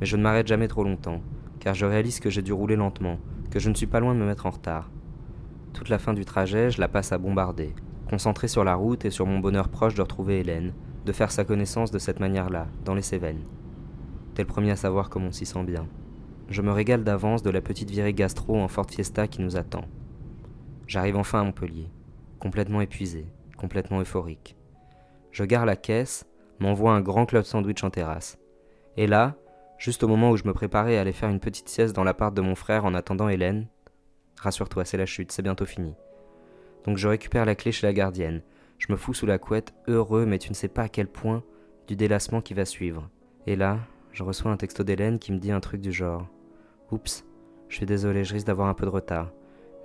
Mais 0.00 0.06
je 0.06 0.16
ne 0.16 0.22
m'arrête 0.22 0.48
jamais 0.48 0.66
trop 0.66 0.82
longtemps, 0.82 1.22
car 1.60 1.74
je 1.74 1.86
réalise 1.86 2.18
que 2.18 2.30
j'ai 2.30 2.42
dû 2.42 2.52
rouler 2.52 2.74
lentement, 2.74 3.18
que 3.50 3.60
je 3.60 3.70
ne 3.70 3.74
suis 3.74 3.86
pas 3.86 4.00
loin 4.00 4.14
de 4.14 4.18
me 4.18 4.26
mettre 4.26 4.46
en 4.46 4.50
retard. 4.50 4.90
Toute 5.72 5.88
la 5.88 5.98
fin 5.98 6.14
du 6.14 6.24
trajet, 6.24 6.70
je 6.70 6.80
la 6.80 6.88
passe 6.88 7.12
à 7.12 7.18
bombarder, 7.18 7.74
concentré 8.10 8.48
sur 8.48 8.64
la 8.64 8.74
route 8.74 9.04
et 9.04 9.10
sur 9.10 9.26
mon 9.26 9.38
bonheur 9.38 9.68
proche 9.68 9.94
de 9.94 10.02
retrouver 10.02 10.40
Hélène, 10.40 10.72
de 11.06 11.12
faire 11.12 11.30
sa 11.30 11.44
connaissance 11.44 11.92
de 11.92 12.00
cette 12.00 12.18
manière-là, 12.18 12.66
dans 12.84 12.94
les 12.94 13.02
Cévennes. 13.02 13.44
T'es 14.34 14.42
le 14.42 14.48
premier 14.48 14.72
à 14.72 14.76
savoir 14.76 15.10
comme 15.10 15.26
on 15.26 15.32
s'y 15.32 15.46
sent 15.46 15.62
bien. 15.62 15.86
Je 16.48 16.62
me 16.62 16.72
régale 16.72 17.04
d'avance 17.04 17.42
de 17.42 17.50
la 17.50 17.60
petite 17.60 17.90
virée 17.90 18.14
gastro 18.14 18.60
en 18.60 18.66
Ford 18.66 18.90
Fiesta 18.90 19.28
qui 19.28 19.42
nous 19.42 19.56
attend. 19.56 19.84
J'arrive 20.88 21.16
enfin 21.16 21.42
à 21.42 21.44
Montpellier, 21.44 21.88
complètement 22.40 22.80
épuisé, 22.80 23.26
complètement 23.56 24.00
euphorique. 24.00 24.57
Je 25.30 25.44
gare 25.44 25.66
la 25.66 25.76
caisse, 25.76 26.26
m'envoie 26.58 26.92
un 26.92 27.00
grand 27.00 27.26
club 27.26 27.44
sandwich 27.44 27.84
en 27.84 27.90
terrasse. 27.90 28.38
Et 28.96 29.06
là, 29.06 29.36
juste 29.78 30.02
au 30.02 30.08
moment 30.08 30.30
où 30.30 30.36
je 30.36 30.44
me 30.44 30.52
préparais 30.52 30.96
à 30.96 31.00
aller 31.02 31.12
faire 31.12 31.28
une 31.28 31.40
petite 31.40 31.68
sieste 31.68 31.94
dans 31.94 32.04
l'appart 32.04 32.34
de 32.34 32.40
mon 32.40 32.54
frère 32.54 32.84
en 32.84 32.94
attendant 32.94 33.28
Hélène, 33.28 33.66
rassure-toi, 34.40 34.84
c'est 34.84 34.96
la 34.96 35.06
chute, 35.06 35.32
c'est 35.32 35.42
bientôt 35.42 35.66
fini. 35.66 35.94
Donc 36.84 36.96
je 36.96 37.08
récupère 37.08 37.44
la 37.44 37.54
clé 37.54 37.72
chez 37.72 37.86
la 37.86 37.92
gardienne, 37.92 38.42
je 38.78 38.86
me 38.90 38.96
fous 38.96 39.14
sous 39.14 39.26
la 39.26 39.38
couette, 39.38 39.74
heureux, 39.86 40.24
mais 40.24 40.38
tu 40.38 40.50
ne 40.50 40.54
sais 40.54 40.68
pas 40.68 40.82
à 40.82 40.88
quel 40.88 41.08
point, 41.08 41.42
du 41.86 41.96
délassement 41.96 42.40
qui 42.40 42.54
va 42.54 42.64
suivre. 42.64 43.10
Et 43.46 43.56
là, 43.56 43.78
je 44.12 44.22
reçois 44.22 44.50
un 44.50 44.56
texto 44.56 44.84
d'Hélène 44.84 45.18
qui 45.18 45.32
me 45.32 45.38
dit 45.38 45.52
un 45.52 45.60
truc 45.60 45.80
du 45.80 45.92
genre 45.92 46.26
Oups, 46.90 47.24
je 47.68 47.76
suis 47.76 47.86
désolé, 47.86 48.24
je 48.24 48.34
risque 48.34 48.46
d'avoir 48.46 48.68
un 48.68 48.74
peu 48.74 48.86
de 48.86 48.90
retard. 48.90 49.30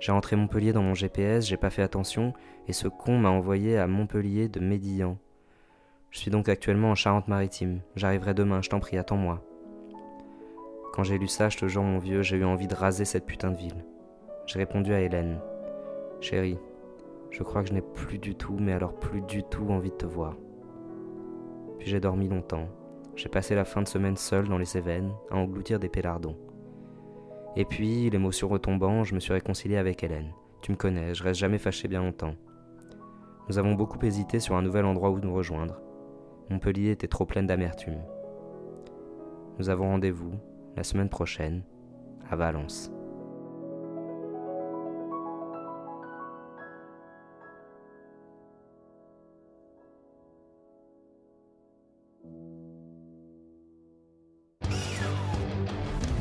J'ai 0.00 0.12
rentré 0.12 0.36
Montpellier 0.36 0.72
dans 0.72 0.82
mon 0.82 0.94
GPS, 0.94 1.46
j'ai 1.46 1.56
pas 1.56 1.70
fait 1.70 1.82
attention, 1.82 2.34
et 2.68 2.72
ce 2.72 2.88
con 2.88 3.18
m'a 3.18 3.30
envoyé 3.30 3.78
à 3.78 3.86
Montpellier 3.86 4.48
de 4.48 4.60
Médillan. 4.60 5.18
Je 6.14 6.20
suis 6.20 6.30
donc 6.30 6.48
actuellement 6.48 6.92
en 6.92 6.94
Charente-Maritime. 6.94 7.80
J'arriverai 7.96 8.34
demain, 8.34 8.62
je 8.62 8.70
t'en 8.70 8.78
prie, 8.78 8.96
attends-moi. 8.96 9.42
Quand 10.92 11.02
j'ai 11.02 11.18
lu 11.18 11.26
ça, 11.26 11.48
je 11.48 11.58
te 11.58 11.66
jure, 11.66 11.82
mon 11.82 11.98
vieux, 11.98 12.22
j'ai 12.22 12.36
eu 12.36 12.44
envie 12.44 12.68
de 12.68 12.74
raser 12.76 13.04
cette 13.04 13.26
putain 13.26 13.50
de 13.50 13.56
ville. 13.56 13.84
J'ai 14.46 14.60
répondu 14.60 14.94
à 14.94 15.00
Hélène. 15.00 15.40
Chérie, 16.20 16.60
je 17.32 17.42
crois 17.42 17.62
que 17.62 17.68
je 17.68 17.74
n'ai 17.74 17.82
plus 17.82 18.18
du 18.18 18.36
tout, 18.36 18.56
mais 18.60 18.72
alors 18.72 18.94
plus 18.94 19.22
du 19.22 19.42
tout 19.42 19.66
envie 19.70 19.90
de 19.90 19.96
te 19.96 20.06
voir. 20.06 20.36
Puis 21.80 21.88
j'ai 21.88 21.98
dormi 21.98 22.28
longtemps. 22.28 22.68
J'ai 23.16 23.28
passé 23.28 23.56
la 23.56 23.64
fin 23.64 23.82
de 23.82 23.88
semaine 23.88 24.16
seul 24.16 24.46
dans 24.46 24.58
les 24.58 24.66
Cévennes, 24.66 25.12
à 25.32 25.36
engloutir 25.36 25.80
des 25.80 25.88
pélardons. 25.88 26.38
Et 27.56 27.64
puis, 27.64 28.08
l'émotion 28.08 28.46
retombant, 28.46 29.02
je 29.02 29.16
me 29.16 29.20
suis 29.20 29.32
réconcilié 29.32 29.78
avec 29.78 30.04
Hélène. 30.04 30.32
Tu 30.62 30.70
me 30.70 30.76
connais, 30.76 31.12
je 31.12 31.24
reste 31.24 31.40
jamais 31.40 31.58
fâché 31.58 31.88
bien 31.88 32.04
longtemps. 32.04 32.36
Nous 33.48 33.58
avons 33.58 33.74
beaucoup 33.74 33.98
hésité 34.04 34.38
sur 34.38 34.54
un 34.54 34.62
nouvel 34.62 34.84
endroit 34.84 35.10
où 35.10 35.18
nous 35.18 35.34
rejoindre. 35.34 35.80
Montpellier 36.50 36.90
était 36.90 37.08
trop 37.08 37.24
pleine 37.24 37.46
d'amertume. 37.46 38.00
Nous 39.58 39.68
avons 39.68 39.84
rendez-vous 39.84 40.32
la 40.76 40.84
semaine 40.84 41.08
prochaine 41.08 41.62
à 42.30 42.36
Valence. 42.36 42.90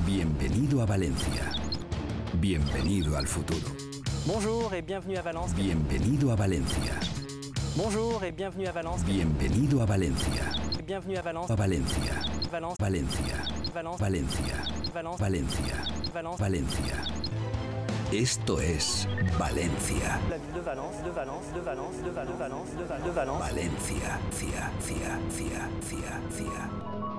Bienvenido 0.05 0.81
a 0.81 0.85
Valencia. 0.85 1.51
Bienvenido 2.35 3.15
al 3.15 3.27
futuro. 3.27 3.75
Bonjour 4.27 4.73
et 4.73 4.81
bienvenue 4.81 5.17
à 5.17 5.21
Valence. 5.21 5.53
Bienvenido 5.53 6.31
a 6.31 6.35
Valencia. 6.35 6.93
Bonjour 7.75 8.23
et 8.23 8.31
bienvenue 8.31 8.67
à 8.67 8.71
Valence. 8.71 9.03
Bienvenido 9.03 9.81
a 9.81 9.85
Valencia. 9.85 10.43
Bienvenue 10.85 11.17
à 11.17 11.21
Valence. 11.21 11.49
A 11.51 11.55
Valencia. 11.55 12.13
Valence. 12.51 12.75
Valencia. 12.79 13.35
Valence. 13.73 13.99
Valencia. 13.99 14.55
Valence. 14.93 15.19
Valencia. 15.19 15.75
Valence. 16.13 16.39
Valencia. 16.39 16.95
Esto 18.11 18.59
es 18.59 19.07
Valencia. 19.39 20.19
La 20.29 20.37
ville 20.37 20.53
de 20.53 20.61
Valence, 20.61 21.03
de 21.03 21.09
Valence, 21.09 21.51
de 21.53 21.61
Valence, 21.61 22.03
de 22.03 22.11
Val- 22.11 22.27
de 22.27 22.33
Valence, 22.33 22.75
de 22.75 22.83
Val- 22.85 23.03
de 23.03 23.09
Valence. 23.11 23.39
Valencia. 23.39 24.19
Cia, 24.31 24.71
cia, 24.79 25.19
cia, 25.31 25.69
cia, 25.81 26.21
cia. 26.29 27.12